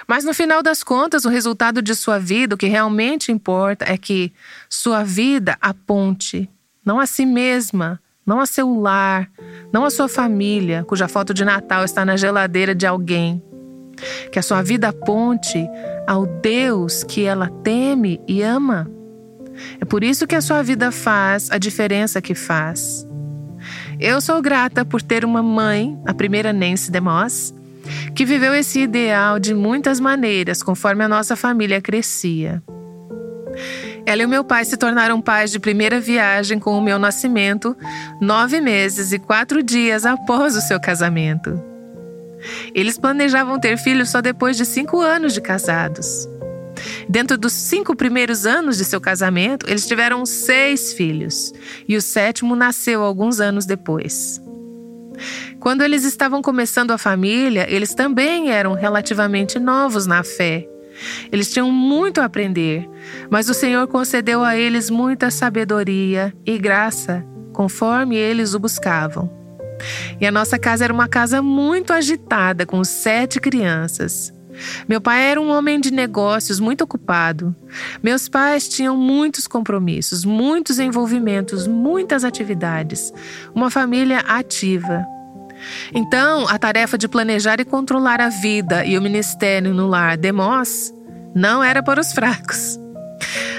Mas 0.07 0.23
no 0.23 0.33
final 0.33 0.63
das 0.63 0.83
contas, 0.83 1.25
o 1.25 1.29
resultado 1.29 1.81
de 1.81 1.93
sua 1.93 2.17
vida, 2.17 2.55
o 2.55 2.57
que 2.57 2.67
realmente 2.67 3.31
importa 3.31 3.85
é 3.85 3.97
que 3.97 4.31
sua 4.69 5.03
vida 5.03 5.57
aponte, 5.59 6.49
não 6.85 6.99
a 6.99 7.05
si 7.05 7.25
mesma, 7.25 7.99
não 8.29 8.39
a 8.39 8.45
seu 8.45 8.79
lar, 8.79 9.27
não 9.73 9.83
a 9.83 9.89
sua 9.89 10.07
família, 10.07 10.83
cuja 10.83 11.07
foto 11.07 11.33
de 11.33 11.43
Natal 11.43 11.83
está 11.83 12.05
na 12.05 12.15
geladeira 12.15 12.75
de 12.75 12.85
alguém. 12.85 13.43
Que 14.31 14.37
a 14.37 14.43
sua 14.43 14.61
vida 14.61 14.89
aponte 14.89 15.67
ao 16.07 16.27
Deus 16.27 17.03
que 17.03 17.25
ela 17.25 17.49
teme 17.63 18.21
e 18.27 18.43
ama. 18.43 18.87
É 19.81 19.83
por 19.83 20.03
isso 20.03 20.27
que 20.27 20.35
a 20.35 20.41
sua 20.41 20.61
vida 20.61 20.91
faz 20.91 21.49
a 21.49 21.57
diferença 21.57 22.21
que 22.21 22.35
faz. 22.35 23.03
Eu 23.99 24.21
sou 24.21 24.39
grata 24.43 24.85
por 24.85 25.01
ter 25.01 25.25
uma 25.25 25.41
mãe, 25.41 25.99
a 26.05 26.13
primeira 26.13 26.53
Nancy 26.53 26.91
DeMoss, 26.91 27.51
que 28.15 28.25
viveu 28.25 28.53
esse 28.53 28.79
ideal 28.81 29.39
de 29.39 29.55
muitas 29.55 29.99
maneiras 29.99 30.61
conforme 30.61 31.03
a 31.03 31.09
nossa 31.09 31.35
família 31.35 31.81
crescia. 31.81 32.61
Ela 34.09 34.23
e 34.23 34.25
meu 34.25 34.43
pai 34.43 34.65
se 34.65 34.75
tornaram 34.75 35.21
pais 35.21 35.51
de 35.51 35.59
primeira 35.59 35.99
viagem 35.99 36.57
com 36.57 36.75
o 36.75 36.81
meu 36.81 36.97
nascimento, 36.97 37.77
nove 38.19 38.59
meses 38.59 39.11
e 39.11 39.19
quatro 39.19 39.61
dias 39.61 40.03
após 40.03 40.55
o 40.55 40.61
seu 40.61 40.79
casamento. 40.79 41.61
Eles 42.73 42.97
planejavam 42.97 43.59
ter 43.59 43.77
filhos 43.77 44.09
só 44.09 44.19
depois 44.19 44.57
de 44.57 44.65
cinco 44.65 44.99
anos 44.99 45.31
de 45.31 45.41
casados. 45.41 46.27
Dentro 47.07 47.37
dos 47.37 47.53
cinco 47.53 47.95
primeiros 47.95 48.47
anos 48.47 48.79
de 48.79 48.85
seu 48.85 48.99
casamento, 48.99 49.69
eles 49.69 49.87
tiveram 49.87 50.25
seis 50.25 50.91
filhos, 50.91 51.53
e 51.87 51.95
o 51.95 52.01
sétimo 52.01 52.55
nasceu 52.55 53.03
alguns 53.03 53.39
anos 53.39 53.67
depois. 53.67 54.41
Quando 55.59 55.83
eles 55.83 56.03
estavam 56.03 56.41
começando 56.41 56.89
a 56.89 56.97
família, 56.97 57.67
eles 57.69 57.93
também 57.93 58.49
eram 58.49 58.73
relativamente 58.73 59.59
novos 59.59 60.07
na 60.07 60.23
fé 60.23 60.67
eles 61.31 61.51
tinham 61.51 61.71
muito 61.71 62.21
a 62.21 62.25
aprender, 62.25 62.89
mas 63.29 63.49
o 63.49 63.53
Senhor 63.53 63.87
concedeu 63.87 64.43
a 64.43 64.57
eles 64.57 64.89
muita 64.89 65.31
sabedoria 65.31 66.33
e 66.45 66.57
graça, 66.57 67.25
conforme 67.53 68.15
eles 68.15 68.53
o 68.53 68.59
buscavam. 68.59 69.29
E 70.19 70.25
a 70.25 70.31
nossa 70.31 70.59
casa 70.59 70.83
era 70.83 70.93
uma 70.93 71.07
casa 71.07 71.41
muito 71.41 71.93
agitada, 71.93 72.65
com 72.65 72.83
sete 72.83 73.39
crianças. 73.39 74.33
Meu 74.87 74.99
pai 74.99 75.23
era 75.23 75.39
um 75.39 75.49
homem 75.49 75.79
de 75.79 75.91
negócios 75.91 76.59
muito 76.59 76.83
ocupado. 76.83 77.55
Meus 78.03 78.27
pais 78.27 78.67
tinham 78.67 78.97
muitos 78.97 79.47
compromissos, 79.47 80.25
muitos 80.25 80.79
envolvimentos, 80.79 81.65
muitas 81.65 82.23
atividades. 82.23 83.13
Uma 83.55 83.69
família 83.69 84.19
ativa. 84.19 85.05
Então, 85.93 86.47
a 86.47 86.57
tarefa 86.57 86.97
de 86.97 87.07
planejar 87.07 87.59
e 87.59 87.65
controlar 87.65 88.21
a 88.21 88.29
vida 88.29 88.85
e 88.85 88.97
o 88.97 89.01
ministério 89.01 89.73
no 89.73 89.87
lar 89.87 90.17
de 90.17 90.31
Moss 90.31 90.93
não 91.35 91.63
era 91.63 91.81
para 91.83 91.99
os 91.99 92.11
fracos. 92.11 92.79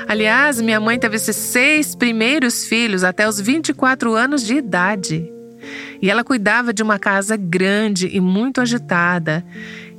Aliás, 0.08 0.60
minha 0.60 0.80
mãe 0.80 0.98
teve 0.98 1.16
esses 1.16 1.36
seis 1.36 1.94
primeiros 1.94 2.64
filhos 2.64 3.04
até 3.04 3.28
os 3.28 3.40
24 3.40 4.14
anos 4.14 4.44
de 4.44 4.54
idade. 4.56 5.30
E 6.02 6.10
ela 6.10 6.24
cuidava 6.24 6.72
de 6.72 6.82
uma 6.82 6.98
casa 6.98 7.36
grande 7.36 8.08
e 8.08 8.20
muito 8.20 8.60
agitada. 8.60 9.44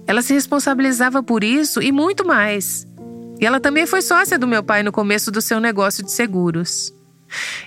Ela 0.06 0.22
se 0.22 0.34
responsabilizava 0.34 1.24
por 1.24 1.44
isso 1.44 1.82
e 1.82 1.92
muito 1.92 2.26
mais. 2.26 2.86
E 3.40 3.46
ela 3.46 3.60
também 3.60 3.86
foi 3.86 4.02
sócia 4.02 4.38
do 4.38 4.48
meu 4.48 4.64
pai 4.64 4.84
no 4.84 4.92
começo 4.92 5.32
do 5.32 5.42
seu 5.42 5.60
negócio 5.60 6.04
de 6.04 6.12
seguros. 6.12 6.94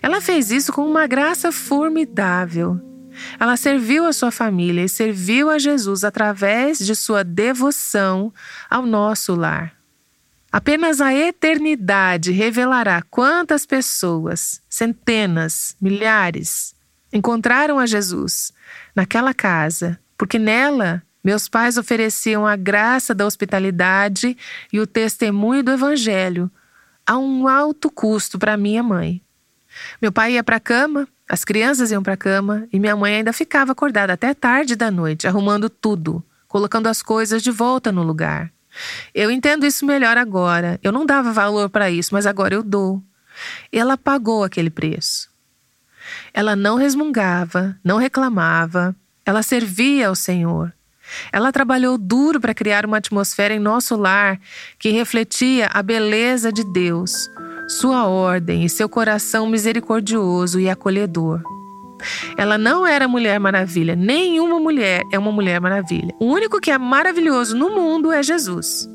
Ela 0.03 0.21
fez 0.21 0.51
isso 0.51 0.73
com 0.73 0.83
uma 0.83 1.07
graça 1.07 1.51
formidável. 1.51 2.81
Ela 3.39 3.57
serviu 3.57 4.07
a 4.07 4.13
sua 4.13 4.31
família 4.31 4.85
e 4.85 4.89
serviu 4.89 5.51
a 5.51 5.59
Jesus 5.59 6.05
através 6.05 6.79
de 6.79 6.95
sua 6.95 7.23
devoção 7.23 8.33
ao 8.69 8.85
nosso 8.85 9.35
lar. 9.35 9.75
Apenas 10.51 11.01
a 11.01 11.13
eternidade 11.13 12.31
revelará 12.31 13.03
quantas 13.03 13.67
pessoas, 13.67 14.63
centenas, 14.69 15.77
milhares, 15.81 16.75
encontraram 17.13 17.79
a 17.79 17.87
Jesus 17.87 18.53
naquela 18.95 19.35
casa, 19.35 19.99
porque 20.17 20.39
nela 20.39 21.03
meus 21.25 21.49
pais 21.49 21.79
ofereciam 21.79 22.47
a 22.47 22.55
graça 22.55 23.15
da 23.15 23.25
hospitalidade 23.25 24.37
e 24.71 24.79
o 24.79 24.87
testemunho 24.87 25.63
do 25.63 25.73
Evangelho 25.73 26.51
a 27.07 27.17
um 27.17 27.49
alto 27.49 27.91
custo 27.91 28.39
para 28.39 28.59
minha 28.59 28.83
mãe. 28.83 29.23
Meu 30.01 30.13
pai 30.13 30.35
ia 30.35 30.45
para 30.45 30.57
a 30.57 30.61
cama, 30.61 31.09
as 31.29 31.45
crianças 31.45 31.91
iam 31.91 32.03
para 32.03 32.15
a 32.15 32.19
cama 32.19 32.69
e 32.73 32.79
minha 32.79 32.95
mãe 32.95 33.17
ainda 33.17 33.33
ficava 33.33 33.73
acordada 33.73 34.13
até 34.13 34.35
tarde 34.35 34.77
da 34.77 34.91
noite, 34.91 35.27
arrumando 35.27 35.71
tudo, 35.71 36.23
colocando 36.47 36.87
as 36.87 37.03
coisas 37.03 37.43
de 37.43 37.51
volta 37.51 37.91
no 37.91 38.03
lugar. 38.03 38.53
Eu 39.15 39.31
entendo 39.31 39.65
isso 39.65 39.87
melhor 39.87 40.19
agora. 40.19 40.79
Eu 40.83 40.93
não 40.93 41.07
dava 41.07 41.33
valor 41.33 41.71
para 41.71 41.91
isso, 41.91 42.13
mas 42.13 42.27
agora 42.27 42.55
eu 42.55 42.63
dou. 42.63 43.03
Ela 43.73 43.97
pagou 43.97 44.45
aquele 44.45 44.71
preço. 44.71 45.31
Ela 46.33 46.55
não 46.55 46.77
resmungava, 46.77 47.77
não 47.83 47.97
reclamava, 47.97 48.95
ela 49.25 49.43
servia 49.43 50.09
ao 50.09 50.15
Senhor. 50.15 50.73
Ela 51.33 51.53
trabalhou 51.53 51.97
duro 51.97 52.41
para 52.41 52.55
criar 52.55 52.85
uma 52.85 52.97
atmosfera 52.99 53.55
em 53.55 53.59
nosso 53.59 53.97
lar 53.97 54.39
que 54.79 54.91
refletia 54.91 55.69
a 55.73 55.83
beleza 55.83 56.53
de 56.53 56.65
Deus, 56.73 57.31
sua 57.69 58.07
ordem 58.07 58.65
e 58.65 58.69
seu 58.69 58.89
coração 58.89 59.47
misericordioso 59.47 60.61
e 60.61 60.69
acolhedor. 60.69 61.43
Ela 62.37 62.59
não 62.59 62.87
era 62.87 63.09
Mulher 63.09 63.39
Maravilha, 63.41 63.97
nenhuma 63.97 64.61
mulher 64.61 65.03
é 65.13 65.19
uma 65.19 65.33
Mulher 65.33 65.61
Maravilha. 65.61 66.15
O 66.21 66.27
único 66.27 66.61
que 66.61 66.71
é 66.71 66.79
maravilhoso 66.79 67.57
no 67.57 67.71
mundo 67.71 68.13
é 68.13 68.23
Jesus. 68.23 68.89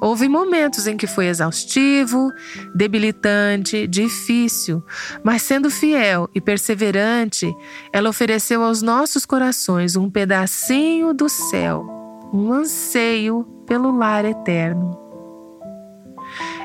Houve 0.00 0.28
momentos 0.28 0.86
em 0.86 0.96
que 0.96 1.06
foi 1.06 1.26
exaustivo, 1.26 2.32
debilitante, 2.74 3.86
difícil, 3.86 4.82
mas 5.22 5.42
sendo 5.42 5.70
fiel 5.70 6.28
e 6.34 6.40
perseverante, 6.40 7.54
ela 7.92 8.10
ofereceu 8.10 8.62
aos 8.62 8.82
nossos 8.82 9.24
corações 9.24 9.94
um 9.94 10.10
pedacinho 10.10 11.14
do 11.14 11.28
céu, 11.28 11.86
um 12.32 12.52
anseio 12.52 13.44
pelo 13.66 13.96
lar 13.96 14.24
eterno. 14.24 15.03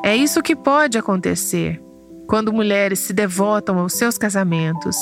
É 0.03 0.15
isso 0.15 0.41
que 0.41 0.55
pode 0.55 0.97
acontecer 0.97 1.81
quando 2.29 2.53
mulheres 2.53 2.99
se 2.99 3.11
devotam 3.11 3.79
aos 3.79 3.93
seus 3.93 4.15
casamentos, 4.15 4.95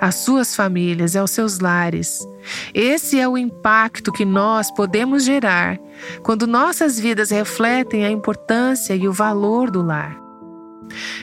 às 0.00 0.16
suas 0.16 0.56
famílias 0.56 1.14
e 1.14 1.18
aos 1.18 1.30
seus 1.30 1.60
lares. 1.60 2.26
Esse 2.74 3.20
é 3.20 3.28
o 3.28 3.38
impacto 3.38 4.10
que 4.10 4.24
nós 4.24 4.68
podemos 4.72 5.22
gerar 5.22 5.78
quando 6.24 6.44
nossas 6.44 6.98
vidas 6.98 7.30
refletem 7.30 8.04
a 8.04 8.10
importância 8.10 8.96
e 8.96 9.06
o 9.06 9.12
valor 9.12 9.70
do 9.70 9.80
lar. 9.80 10.20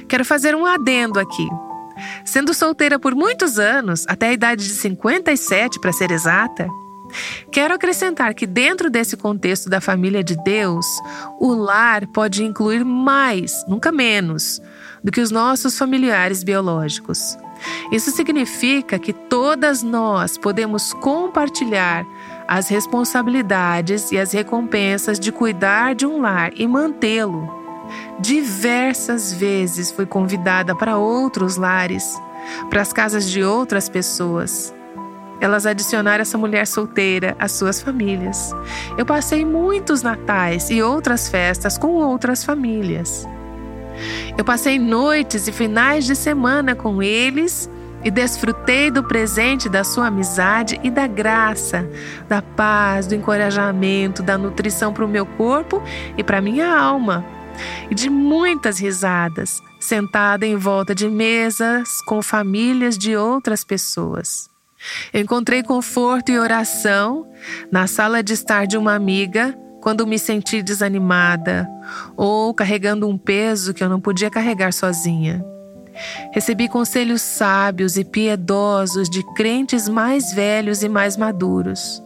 Quero 0.08 0.24
fazer 0.24 0.56
um 0.56 0.66
adendo 0.66 1.20
aqui. 1.20 1.48
Sendo 2.24 2.54
solteira 2.54 2.98
por 2.98 3.14
muitos 3.14 3.60
anos, 3.60 4.06
até 4.08 4.30
a 4.30 4.34
idade 4.34 4.64
de 4.64 4.74
57 4.74 5.78
para 5.82 5.92
ser 5.92 6.10
exata, 6.12 6.70
Quero 7.52 7.74
acrescentar 7.74 8.34
que, 8.34 8.46
dentro 8.46 8.90
desse 8.90 9.18
contexto 9.18 9.70
da 9.70 9.82
família 9.82 10.24
de 10.24 10.36
Deus, 10.44 10.86
o 11.40 11.54
lar 11.54 12.08
pode 12.08 12.44
incluir 12.44 12.84
mais, 12.86 13.66
nunca 13.68 13.92
menos, 13.92 14.62
do 15.04 15.12
que 15.12 15.22
os 15.22 15.32
nossos 15.32 15.78
familiares 15.78 16.44
biológicos. 16.44 17.38
Isso 17.92 18.12
significa 18.12 18.98
que 18.98 19.12
todas 19.12 19.84
nós 19.84 20.38
podemos 20.38 20.94
compartilhar 20.94 22.06
as 22.48 22.68
responsabilidades 22.68 24.12
e 24.12 24.18
as 24.18 24.32
recompensas 24.32 25.20
de 25.20 25.32
cuidar 25.32 25.94
de 25.94 26.06
um 26.06 26.22
lar 26.22 26.52
e 26.56 26.68
mantê-lo. 26.68 27.60
Diversas 28.20 29.34
vezes 29.34 29.92
fui 29.92 30.06
convidada 30.06 30.76
para 30.76 30.98
outros 30.98 31.58
lares, 31.58 32.20
para 32.70 32.82
as 32.82 32.94
casas 32.94 33.30
de 33.30 33.44
outras 33.44 33.90
pessoas. 33.90 34.74
Elas 35.42 35.66
adicionaram 35.66 36.22
essa 36.22 36.38
mulher 36.38 36.68
solteira 36.68 37.36
às 37.40 37.54
suas 37.54 37.82
famílias. 37.82 38.54
Eu 38.98 39.06
passei 39.06 39.46
muitos 39.46 40.02
natais 40.02 40.70
e 40.70 40.82
outras 40.82 41.30
festas 41.30 41.78
com 41.78 41.94
outras 41.94 42.44
famílias. 42.44 43.28
Eu 44.38 44.44
passei 44.44 44.80
noites 44.80 45.48
e 45.48 45.52
finais 45.52 46.06
de 46.06 46.16
semana 46.16 46.76
com 46.76 47.02
eles 47.02 47.70
e 48.04 48.10
desfrutei 48.10 48.90
do 48.90 49.04
presente 49.04 49.68
da 49.68 49.84
sua 49.84 50.08
amizade 50.08 50.80
e 50.84 50.90
da 50.90 51.06
graça, 51.06 51.88
da 52.28 52.42
paz, 52.42 53.08
do 53.08 53.16
encorajamento, 53.16 54.24
da 54.24 54.38
nutrição 54.38 54.94
para 54.94 55.04
o 55.04 55.08
meu 55.08 55.26
corpo 55.26 55.84
e 56.18 56.24
para 56.24 56.42
minha 56.42 56.74
alma, 56.74 57.26
e 57.90 57.96
de 57.96 58.10
muitas 58.10 58.80
risadas, 58.80 59.62
sentada 59.80 60.46
em 60.46 60.56
volta 60.56 60.96
de 60.96 61.10
mesas 61.10 62.02
com 62.06 62.22
famílias 62.22 62.98
de 62.98 63.18
outras 63.18 63.64
pessoas. 63.64 64.49
Encontrei 65.14 65.64
conforto 65.64 66.32
e 66.32 66.40
oração 66.40 67.28
na 67.72 67.88
sala 67.88 68.24
de 68.24 68.34
estar 68.34 68.66
de 68.66 68.78
uma 68.78 68.94
amiga 68.94 69.58
quando 69.82 70.06
me 70.06 70.20
senti 70.20 70.62
desanimada 70.62 71.68
ou 72.16 72.54
carregando 72.54 73.08
um 73.08 73.18
peso 73.18 73.74
que 73.74 73.84
eu 73.84 73.90
não 73.90 74.00
podia 74.00 74.30
carregar 74.30 74.74
sozinha. 74.74 75.44
Recebi 76.32 76.70
conselhos 76.70 77.22
sábios 77.22 77.98
e 77.98 78.04
piedosos 78.04 79.10
de 79.10 79.24
crentes 79.34 79.90
mais 79.90 80.34
velhos 80.34 80.84
e 80.84 80.90
mais 80.90 81.18
maduros. 81.18 82.02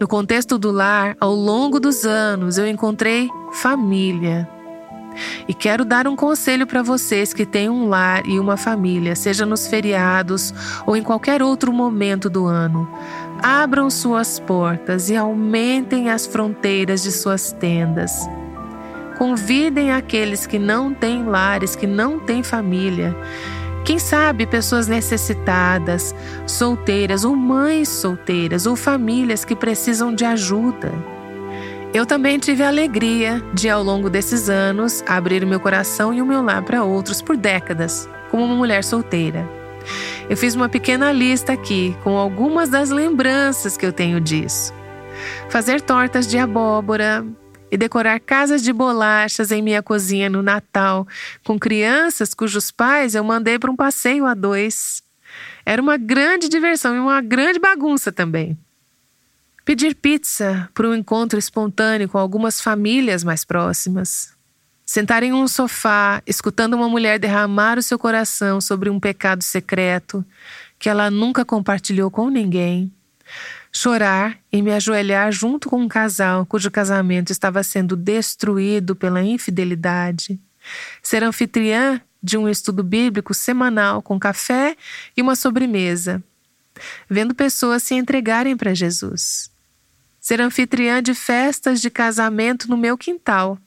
No 0.00 0.08
contexto 0.08 0.58
do 0.58 0.70
lar, 0.70 1.16
ao 1.20 1.34
longo 1.34 1.78
dos 1.78 2.06
anos, 2.06 2.56
eu 2.56 2.66
encontrei 2.66 3.28
família. 3.52 4.48
E 5.48 5.54
quero 5.54 5.84
dar 5.84 6.06
um 6.06 6.16
conselho 6.16 6.66
para 6.66 6.82
vocês 6.82 7.32
que 7.32 7.46
têm 7.46 7.68
um 7.68 7.88
lar 7.88 8.26
e 8.26 8.38
uma 8.38 8.56
família, 8.56 9.16
seja 9.16 9.44
nos 9.44 9.66
feriados 9.66 10.54
ou 10.86 10.96
em 10.96 11.02
qualquer 11.02 11.42
outro 11.42 11.72
momento 11.72 12.28
do 12.30 12.46
ano. 12.46 12.88
Abram 13.42 13.88
suas 13.90 14.38
portas 14.38 15.08
e 15.10 15.16
aumentem 15.16 16.10
as 16.10 16.26
fronteiras 16.26 17.02
de 17.02 17.10
suas 17.10 17.52
tendas. 17.52 18.28
Convidem 19.18 19.92
aqueles 19.92 20.46
que 20.46 20.58
não 20.58 20.94
têm 20.94 21.24
lares, 21.24 21.76
que 21.76 21.86
não 21.86 22.18
têm 22.18 22.42
família. 22.42 23.14
Quem 23.84 23.98
sabe 23.98 24.46
pessoas 24.46 24.88
necessitadas, 24.88 26.14
solteiras 26.46 27.24
ou 27.24 27.34
mães 27.34 27.88
solteiras 27.88 28.66
ou 28.66 28.76
famílias 28.76 29.44
que 29.44 29.56
precisam 29.56 30.14
de 30.14 30.24
ajuda. 30.24 30.92
Eu 31.92 32.06
também 32.06 32.38
tive 32.38 32.62
a 32.62 32.68
alegria 32.68 33.42
de, 33.52 33.68
ao 33.68 33.82
longo 33.82 34.08
desses 34.08 34.48
anos, 34.48 35.02
abrir 35.08 35.44
meu 35.44 35.58
coração 35.58 36.14
e 36.14 36.22
o 36.22 36.26
meu 36.26 36.40
lar 36.40 36.64
para 36.64 36.84
outros 36.84 37.20
por 37.20 37.36
décadas, 37.36 38.08
como 38.30 38.44
uma 38.44 38.54
mulher 38.54 38.84
solteira. 38.84 39.44
Eu 40.28 40.36
fiz 40.36 40.54
uma 40.54 40.68
pequena 40.68 41.10
lista 41.10 41.52
aqui 41.52 41.96
com 42.04 42.16
algumas 42.16 42.68
das 42.68 42.90
lembranças 42.90 43.76
que 43.76 43.84
eu 43.84 43.92
tenho 43.92 44.20
disso. 44.20 44.72
Fazer 45.48 45.80
tortas 45.80 46.28
de 46.28 46.38
abóbora 46.38 47.26
e 47.72 47.76
decorar 47.76 48.20
casas 48.20 48.62
de 48.62 48.72
bolachas 48.72 49.50
em 49.50 49.60
minha 49.60 49.82
cozinha 49.82 50.30
no 50.30 50.42
Natal 50.42 51.08
com 51.44 51.58
crianças 51.58 52.32
cujos 52.34 52.70
pais 52.70 53.16
eu 53.16 53.24
mandei 53.24 53.58
para 53.58 53.70
um 53.70 53.76
passeio 53.76 54.26
a 54.26 54.34
dois. 54.34 55.02
Era 55.66 55.82
uma 55.82 55.96
grande 55.96 56.48
diversão 56.48 56.94
e 56.94 57.00
uma 57.00 57.20
grande 57.20 57.58
bagunça 57.58 58.12
também. 58.12 58.56
Pedir 59.70 59.94
pizza 59.94 60.68
para 60.74 60.88
um 60.88 60.94
encontro 60.96 61.38
espontâneo 61.38 62.08
com 62.08 62.18
algumas 62.18 62.60
famílias 62.60 63.22
mais 63.22 63.44
próximas. 63.44 64.32
Sentar 64.84 65.22
em 65.22 65.32
um 65.32 65.46
sofá, 65.46 66.20
escutando 66.26 66.74
uma 66.74 66.88
mulher 66.88 67.20
derramar 67.20 67.78
o 67.78 67.82
seu 67.82 67.96
coração 67.96 68.60
sobre 68.60 68.90
um 68.90 68.98
pecado 68.98 69.44
secreto 69.44 70.26
que 70.76 70.88
ela 70.88 71.08
nunca 71.08 71.44
compartilhou 71.44 72.10
com 72.10 72.28
ninguém. 72.28 72.92
Chorar 73.70 74.36
e 74.50 74.60
me 74.60 74.72
ajoelhar 74.72 75.30
junto 75.30 75.68
com 75.68 75.80
um 75.80 75.86
casal 75.86 76.44
cujo 76.44 76.68
casamento 76.68 77.30
estava 77.30 77.62
sendo 77.62 77.94
destruído 77.94 78.96
pela 78.96 79.22
infidelidade. 79.22 80.36
Ser 81.00 81.22
anfitriã 81.22 82.00
de 82.20 82.36
um 82.36 82.48
estudo 82.48 82.82
bíblico 82.82 83.32
semanal 83.32 84.02
com 84.02 84.18
café 84.18 84.76
e 85.16 85.22
uma 85.22 85.36
sobremesa. 85.36 86.20
vendo 87.08 87.36
pessoas 87.36 87.84
se 87.84 87.94
entregarem 87.94 88.56
para 88.56 88.74
Jesus. 88.74 89.49
Ser 90.30 90.40
anfitriã 90.40 91.02
de 91.02 91.12
festas 91.12 91.80
de 91.80 91.90
casamento 91.90 92.70
no 92.70 92.76
meu 92.76 92.96
quintal. 92.96 93.58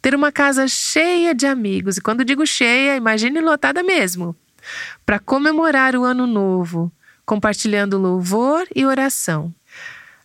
Ter 0.00 0.14
uma 0.14 0.30
casa 0.30 0.68
cheia 0.68 1.34
de 1.34 1.44
amigos, 1.44 1.96
e 1.96 2.00
quando 2.00 2.24
digo 2.24 2.46
cheia, 2.46 2.94
imagine 2.94 3.40
lotada 3.40 3.82
mesmo, 3.82 4.36
para 5.04 5.18
comemorar 5.18 5.96
o 5.96 6.04
ano 6.04 6.24
novo, 6.24 6.92
compartilhando 7.26 7.98
louvor 7.98 8.64
e 8.76 8.86
oração. 8.86 9.52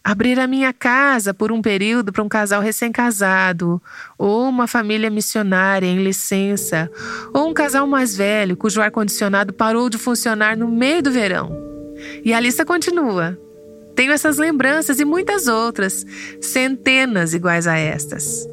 Abrir 0.04 0.40
a 0.40 0.46
minha 0.46 0.72
casa 0.72 1.34
por 1.34 1.52
um 1.52 1.60
período 1.60 2.14
para 2.14 2.22
um 2.22 2.30
casal 2.30 2.62
recém-casado, 2.62 3.82
ou 4.16 4.48
uma 4.48 4.68
família 4.68 5.10
missionária 5.10 5.88
em 5.88 6.04
licença, 6.04 6.88
ou 7.34 7.50
um 7.50 7.54
casal 7.54 7.88
mais 7.88 8.16
velho 8.16 8.56
cujo 8.56 8.80
ar-condicionado 8.80 9.52
parou 9.52 9.90
de 9.90 9.98
funcionar 9.98 10.56
no 10.56 10.68
meio 10.68 11.02
do 11.02 11.10
verão. 11.10 11.52
E 12.24 12.32
a 12.32 12.40
lista 12.40 12.64
continua. 12.64 13.40
Tenho 13.96 14.12
essas 14.12 14.38
lembranças 14.38 15.00
e 15.00 15.06
muitas 15.06 15.48
outras, 15.48 16.06
centenas 16.42 17.34
iguais 17.34 17.68
a 17.68 17.78
estas. 17.78 18.48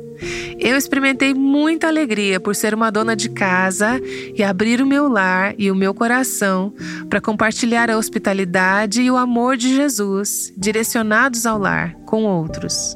Eu 0.58 0.76
experimentei 0.76 1.32
muita 1.32 1.86
alegria 1.88 2.38
por 2.38 2.54
ser 2.54 2.74
uma 2.74 2.90
dona 2.90 3.16
de 3.16 3.30
casa 3.30 4.00
e 4.34 4.42
abrir 4.42 4.82
o 4.82 4.86
meu 4.86 5.08
lar 5.08 5.54
e 5.56 5.70
o 5.70 5.74
meu 5.74 5.94
coração 5.94 6.74
para 7.08 7.20
compartilhar 7.20 7.90
a 7.90 7.96
hospitalidade 7.96 9.00
e 9.00 9.10
o 9.10 9.16
amor 9.16 9.56
de 9.56 9.74
Jesus 9.74 10.52
direcionados 10.56 11.46
ao 11.46 11.58
lar 11.58 11.94
com 12.04 12.24
outros. 12.24 12.94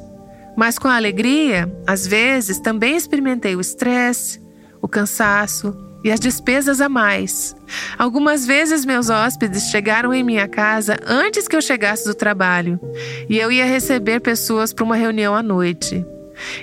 Mas 0.55 0.77
com 0.77 0.87
a 0.87 0.95
alegria, 0.95 1.71
às 1.87 2.05
vezes 2.05 2.59
também 2.59 2.95
experimentei 2.95 3.55
o 3.55 3.61
estresse, 3.61 4.39
o 4.79 4.87
cansaço 4.87 5.75
e 6.05 6.11
as 6.11 6.19
despesas 6.19 6.79
a 6.79 6.87
mais. 6.87 7.55
Algumas 7.97 8.45
vezes 8.45 8.85
meus 8.85 9.09
hóspedes 9.09 9.69
chegaram 9.71 10.13
em 10.13 10.23
minha 10.23 10.47
casa 10.47 10.99
antes 11.03 11.47
que 11.47 11.55
eu 11.55 11.61
chegasse 11.61 12.05
do 12.05 12.13
trabalho 12.13 12.79
e 13.27 13.39
eu 13.39 13.51
ia 13.51 13.65
receber 13.65 14.19
pessoas 14.19 14.71
para 14.71 14.85
uma 14.85 14.95
reunião 14.95 15.35
à 15.35 15.41
noite. 15.41 16.05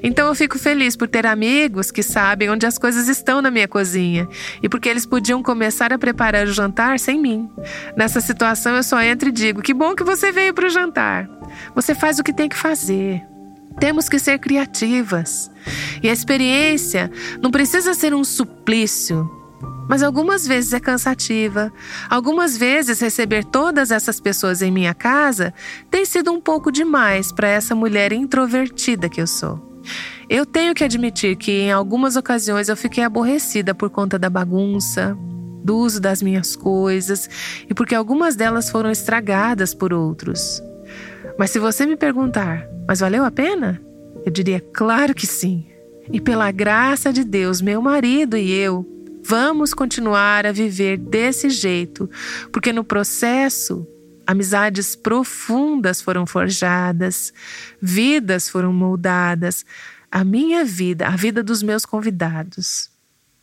Então 0.01 0.29
eu 0.29 0.35
fico 0.35 0.59
feliz 0.61 0.95
por 0.95 1.09
ter 1.09 1.27
amigos 1.27 1.91
que 1.91 2.05
sabem 2.05 2.51
onde 2.51 2.67
as 2.67 2.79
coisas 2.79 3.09
estão 3.09 3.43
na 3.43 3.51
minha 3.51 3.67
cozinha 3.67 4.29
e 4.63 4.69
porque 4.69 4.89
eles 4.89 5.05
podiam 5.05 5.43
começar 5.43 5.93
a 5.93 5.99
preparar 5.99 6.47
o 6.47 6.53
jantar 6.53 7.01
sem 7.01 7.19
mim. 7.19 7.51
Nessa 7.97 8.21
situação 8.21 8.77
eu 8.77 8.83
só 8.85 9.03
entro 9.03 9.29
e 9.29 9.33
digo: 9.33 9.61
que 9.61 9.75
bom 9.75 9.97
que 9.97 10.05
você 10.05 10.31
veio 10.31 10.55
para 10.55 10.67
o 10.67 10.71
jantar. 10.71 11.29
Você 11.75 11.97
faz 11.97 12.21
o 12.21 12.23
que 12.23 12.33
tem 12.33 12.49
que 12.49 12.57
fazer. 12.57 13.32
Temos 13.79 14.09
que 14.09 14.19
ser 14.19 14.39
criativas. 14.39 15.51
E 16.03 16.09
a 16.09 16.13
experiência 16.13 17.11
não 17.41 17.51
precisa 17.51 17.95
ser 17.95 18.15
um 18.15 18.25
suplício, 18.25 19.31
mas 19.89 20.03
algumas 20.03 20.47
vezes 20.47 20.73
é 20.73 20.81
cansativa. 20.81 21.73
Algumas 22.09 22.57
vezes 22.57 23.01
receber 23.01 23.45
todas 23.45 23.91
essas 23.91 24.21
pessoas 24.21 24.63
em 24.63 24.71
minha 24.71 24.95
casa 24.95 25.53
tem 25.91 26.05
sido 26.05 26.33
um 26.33 26.41
pouco 26.41 26.71
demais 26.71 27.31
para 27.33 27.49
essa 27.49 27.75
mulher 27.75 28.13
introvertida 28.13 29.09
que 29.09 29.21
eu 29.21 29.27
sou. 29.27 29.61
Eu 30.29 30.47
tenho 30.47 30.75
que 30.75 30.85
admitir 30.85 31.37
que 31.37 31.53
em 31.53 31.73
algumas 31.73 32.17
ocasiões 32.17 32.69
eu 32.69 32.77
fiquei 32.77 33.05
aborrecida 33.05 33.75
por 33.75 33.91
conta 33.91 34.19
da 34.19 34.31
bagunça, 34.31 35.17
do 35.63 35.77
uso 35.77 36.01
das 36.01 36.23
minhas 36.23 36.57
coisas 36.57 37.29
e 37.69 37.75
porque 37.75 37.95
algumas 37.95 38.35
delas 38.35 38.71
foram 38.71 38.91
estragadas 38.91 39.75
por 39.75 39.93
outros. 39.93 40.63
Mas 41.43 41.51
se 41.51 41.59
você 41.59 41.85
me 41.85 41.97
perguntar, 41.97 42.69
mas 42.87 43.01
valeu 43.01 43.25
a 43.25 43.31
pena? 43.33 43.83
Eu 44.25 44.31
diria, 44.31 44.61
claro 44.61 45.13
que 45.13 45.27
sim. 45.27 45.67
E 46.13 46.21
pela 46.21 46.53
graça 46.53 47.13
de 47.13 47.25
Deus, 47.25 47.61
meu 47.61 47.83
marido 47.83 48.37
e 48.37 48.53
eu 48.53 48.89
Vamos 49.25 49.75
continuar 49.75 50.47
a 50.47 50.53
viver 50.53 50.97
desse 50.97 51.51
jeito, 51.51 52.09
porque 52.53 52.73
no 52.73 52.85
processo 52.85 53.85
amizades 54.25 54.95
profundas 54.95 56.01
foram 56.01 56.27
forjadas, 56.27 57.33
vidas 57.81 58.49
foram 58.49 58.73
moldadas, 58.73 59.67
a 60.13 60.23
minha 60.23 60.65
vida, 60.65 61.09
a 61.09 61.17
vida 61.17 61.43
dos 61.43 61.61
meus 61.61 61.85
convidados. 61.85 62.89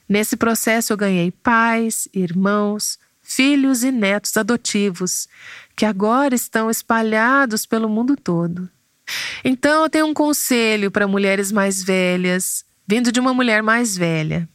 Nesse 0.07 0.37
processo 0.37 0.93
eu 0.93 0.97
ganhei 0.97 1.31
pais, 1.31 2.07
irmãos, 2.13 2.97
filhos 3.29 3.83
e 3.83 3.91
netos 3.91 4.35
adotivos, 4.35 5.27
que 5.75 5.85
agora 5.85 6.33
estão 6.33 6.69
espalhados 6.69 7.65
pelo 7.65 7.87
mundo 7.87 8.17
todo. 8.17 8.67
Então 9.45 9.83
eu 9.83 9.89
tenho 9.89 10.07
um 10.07 10.13
conselho 10.13 10.89
para 10.89 11.07
mulheres 11.07 11.51
mais 11.51 11.83
velhas, 11.83 12.65
vindo 12.87 13.11
de 13.11 13.19
uma 13.19 13.33
mulher 13.33 13.61
mais 13.61 13.95
velha. 13.95 14.49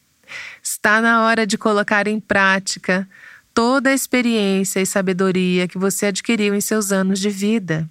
Está 0.61 1.01
na 1.01 1.23
hora 1.23 1.47
de 1.47 1.57
colocar 1.57 2.09
em 2.09 2.19
prática 2.19 3.09
toda 3.53 3.91
a 3.91 3.95
experiência 3.95 4.81
e 4.81 4.87
sabedoria 4.87 5.69
que 5.69 5.79
você 5.79 6.07
adquiriu 6.07 6.53
em 6.55 6.61
seus 6.61 6.91
anos 6.91 7.21
de 7.21 7.31
vida. 7.31 7.89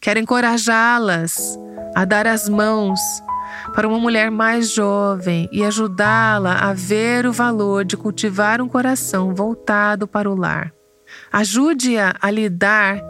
Quero 0.00 0.18
encorajá-las 0.18 1.56
a 1.94 2.04
dar 2.04 2.26
as 2.26 2.48
mãos 2.48 2.98
para 3.74 3.88
uma 3.88 3.98
mulher 3.98 4.30
mais 4.30 4.70
jovem 4.70 5.48
e 5.52 5.64
ajudá-la 5.64 6.54
a 6.54 6.72
ver 6.72 7.26
o 7.26 7.32
valor 7.32 7.84
de 7.84 7.96
cultivar 7.96 8.60
um 8.60 8.68
coração 8.68 9.34
voltado 9.34 10.06
para 10.06 10.30
o 10.30 10.34
lar. 10.34 10.72
Ajude-a 11.32 12.14
a 12.20 12.30
lidar 12.30 13.00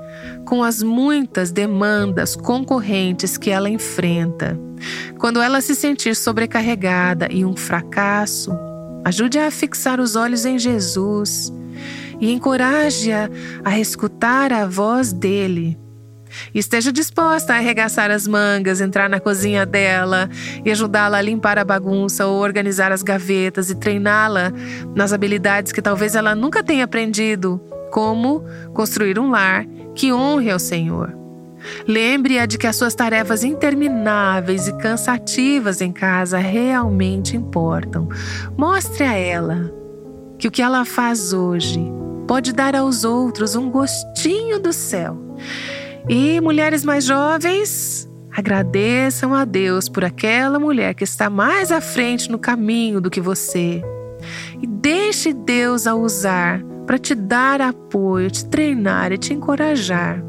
com 0.45 0.63
as 0.63 0.83
muitas 0.83 1.51
demandas 1.51 2.37
concorrentes 2.37 3.37
que 3.37 3.51
ela 3.51 3.69
enfrenta. 3.69 4.59
Quando 5.19 5.41
ela 5.41 5.61
se 5.61 5.75
sentir 5.75 6.15
sobrecarregada 6.15 7.29
e 7.31 7.45
um 7.45 7.57
fracasso, 7.57 8.53
Ajude-a 9.09 9.47
a 9.47 9.51
fixar 9.51 10.01
os 10.01 10.17
olhos 10.17 10.45
em 10.45 10.59
Jesus 10.59 11.51
e 12.21 12.31
encoraje-a 12.31 13.31
a 13.65 13.79
escutar 13.79 14.53
a 14.53 14.67
voz 14.67 15.15
dele. 15.15 15.79
Esteja 16.55 16.93
disposta 16.93 17.55
a 17.55 17.57
arregaçar 17.57 18.11
as 18.11 18.27
mangas, 18.27 18.81
entrar 18.81 19.09
na 19.09 19.21
cozinha 19.21 19.65
dela 19.65 20.29
e 20.65 20.71
ajudá-la 20.71 21.19
a 21.19 21.23
limpar 21.23 21.59
a 21.59 21.65
bagunça 21.65 22.27
ou 22.27 22.41
organizar 22.41 22.93
as 22.93 23.03
gavetas 23.03 23.71
e 23.71 23.75
treiná-la 23.75 24.53
nas 24.95 25.13
habilidades 25.13 25.73
que 25.73 25.83
talvez 25.83 26.15
ela 26.15 26.35
nunca 26.35 26.63
tenha 26.63 26.85
aprendido, 26.85 27.61
como 27.91 28.45
construir 28.75 29.19
um 29.19 29.31
lar 29.31 29.67
que 29.95 30.13
honre 30.13 30.51
ao 30.51 30.59
Senhor. 30.59 31.17
Lembre-a 31.87 32.47
de 32.47 32.57
que 32.57 32.67
as 32.67 32.77
suas 32.77 32.95
tarefas 32.95 33.43
intermináveis 33.43 34.69
e 34.69 34.77
cansativas 34.79 35.81
em 35.81 35.93
casa 35.93 36.39
realmente 36.39 37.37
importam. 37.37 38.09
Mostre 38.57 39.05
a 39.05 39.15
ela 39.15 39.73
que 40.39 40.47
o 40.47 40.51
que 40.51 40.63
ela 40.63 40.85
faz 40.85 41.33
hoje 41.33 41.81
pode 42.27 42.53
dar 42.53 42.77
aos 42.77 43.05
outros 43.05 43.57
um 43.57 43.71
gostinho 43.71 44.61
do 44.61 44.73
céu. 44.73 45.19
E 46.09 46.41
mulheres 46.41 46.85
mais 46.85 47.05
jovens, 47.05 48.09
agradeçam 48.31 49.35
a 49.35 49.45
Deus 49.45 49.91
por 49.91 50.05
aquela 50.05 50.59
mulher 50.59 50.95
que 50.95 51.05
está 51.05 51.29
mais 51.29 51.71
à 51.71 51.83
frente 51.83 52.31
no 52.31 52.39
caminho 52.39 52.99
do 52.99 53.11
que 53.11 53.21
você. 53.21 53.83
E 54.63 54.67
deixe 54.67 55.35
Deus 55.35 55.87
a 55.87 55.95
usar 55.95 56.63
para 56.87 56.99
te 56.99 57.15
dar 57.15 57.61
apoio, 57.61 58.31
te 58.31 58.47
treinar 58.47 59.13
e 59.13 59.19
te 59.19 59.35
encorajar. 59.35 60.25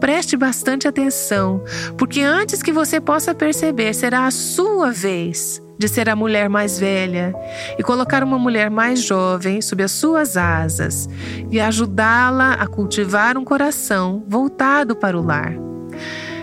Preste 0.00 0.36
bastante 0.36 0.88
atenção, 0.88 1.62
porque 1.96 2.22
antes 2.22 2.60
que 2.60 2.72
você 2.72 3.00
possa 3.00 3.32
perceber, 3.32 3.94
será 3.94 4.26
a 4.26 4.30
sua 4.32 4.90
vez 4.90 5.62
de 5.80 5.88
ser 5.88 6.10
a 6.10 6.14
mulher 6.14 6.50
mais 6.50 6.78
velha 6.78 7.34
e 7.78 7.82
colocar 7.82 8.22
uma 8.22 8.38
mulher 8.38 8.68
mais 8.68 9.00
jovem 9.02 9.62
sob 9.62 9.82
as 9.82 9.92
suas 9.92 10.36
asas 10.36 11.08
e 11.50 11.58
ajudá-la 11.58 12.52
a 12.52 12.66
cultivar 12.66 13.38
um 13.38 13.44
coração 13.44 14.22
voltado 14.28 14.94
para 14.94 15.18
o 15.18 15.24
lar. 15.24 15.54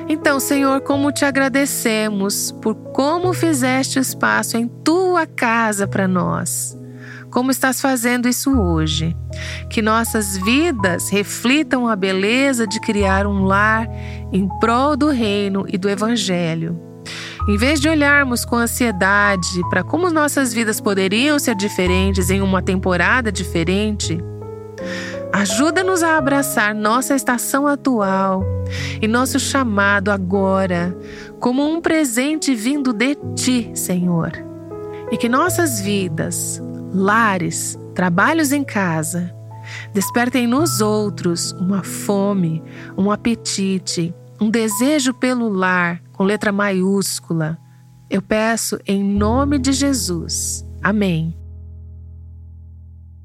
Então, 0.10 0.40
Senhor, 0.40 0.82
como 0.82 1.12
te 1.12 1.24
agradecemos 1.24 2.52
por 2.64 2.74
como 2.74 3.32
fizeste 3.32 4.00
espaço 4.00 4.58
em 4.58 4.68
tua 4.68 5.28
casa 5.28 5.88
para 5.88 6.08
nós 6.08 6.76
como 7.30 7.52
estás 7.52 7.82
fazendo 7.82 8.28
isso 8.28 8.58
hoje. 8.58 9.16
Que 9.70 9.82
nossas 9.82 10.38
vidas 10.38 11.10
reflitam 11.10 11.88
a 11.88 11.96
beleza 11.96 12.66
de 12.66 12.80
criar 12.80 13.28
um 13.28 13.44
lar 13.44 13.86
em 14.32 14.48
prol 14.60 14.96
do 14.96 15.10
reino 15.10 15.66
e 15.68 15.78
do 15.78 15.90
evangelho. 15.90 16.87
Em 17.48 17.56
vez 17.56 17.80
de 17.80 17.88
olharmos 17.88 18.44
com 18.44 18.58
ansiedade 18.58 19.62
para 19.70 19.82
como 19.82 20.10
nossas 20.10 20.54
vidas 20.54 20.82
poderiam 20.82 21.40
ser 21.40 21.56
diferentes 21.56 22.30
em 22.30 22.42
uma 22.42 22.62
temporada 22.62 23.32
diferente, 23.32 24.20
ajuda-nos 25.32 26.04
a 26.04 26.18
abraçar 26.18 26.76
nossa 26.76 27.16
estação 27.16 27.66
atual 27.66 28.44
e 29.02 29.08
nosso 29.08 29.40
chamado 29.40 30.12
agora 30.12 30.94
como 31.40 31.66
um 31.66 31.80
presente 31.80 32.54
vindo 32.54 32.92
de 32.92 33.16
Ti, 33.34 33.72
Senhor. 33.74 34.34
E 35.10 35.16
que 35.16 35.30
nossas 35.30 35.80
vidas, 35.80 36.62
lares, 36.94 37.80
trabalhos 37.96 38.52
em 38.52 38.66
casa, 38.66 39.34
despertem 39.94 40.46
nos 40.48 40.82
outros 40.82 41.54
uma 41.54 41.82
fome, 41.82 42.62
um 42.98 43.10
apetite, 43.10 44.14
um 44.38 44.50
desejo 44.50 45.14
pelo 45.14 45.48
lar, 45.48 46.02
com 46.18 46.24
letra 46.24 46.52
maiúscula. 46.52 47.58
Eu 48.10 48.22
peço 48.22 48.80
em 48.88 49.04
nome 49.04 49.60
de 49.60 49.72
Jesus. 49.72 50.66
Amém. 50.82 51.38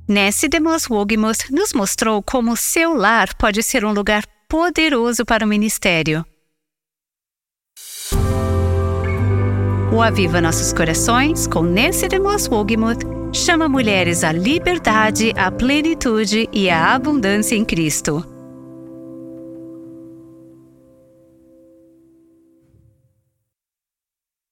Nessie 0.06 0.48
DeMoss 0.48 0.90
Wogemuth 0.90 1.50
nos 1.50 1.72
mostrou 1.72 2.22
como 2.22 2.56
seu 2.56 2.92
lar 2.92 3.34
pode 3.36 3.62
ser 3.62 3.84
um 3.84 3.92
lugar 3.92 4.24
poderoso 4.48 5.24
para 5.24 5.44
o 5.44 5.48
ministério. 5.48 6.24
O 9.92 10.02
Aviva 10.02 10.40
Nossos 10.40 10.72
Corações, 10.72 11.46
com 11.46 11.62
Nessie 11.62 12.08
DeMoss 12.08 12.48
Wogemuth, 12.48 13.04
chama 13.32 13.68
mulheres 13.68 14.24
à 14.24 14.32
liberdade, 14.32 15.32
à 15.36 15.50
plenitude 15.50 16.48
e 16.52 16.68
à 16.68 16.94
abundância 16.94 17.54
em 17.54 17.64
Cristo. 17.64 18.31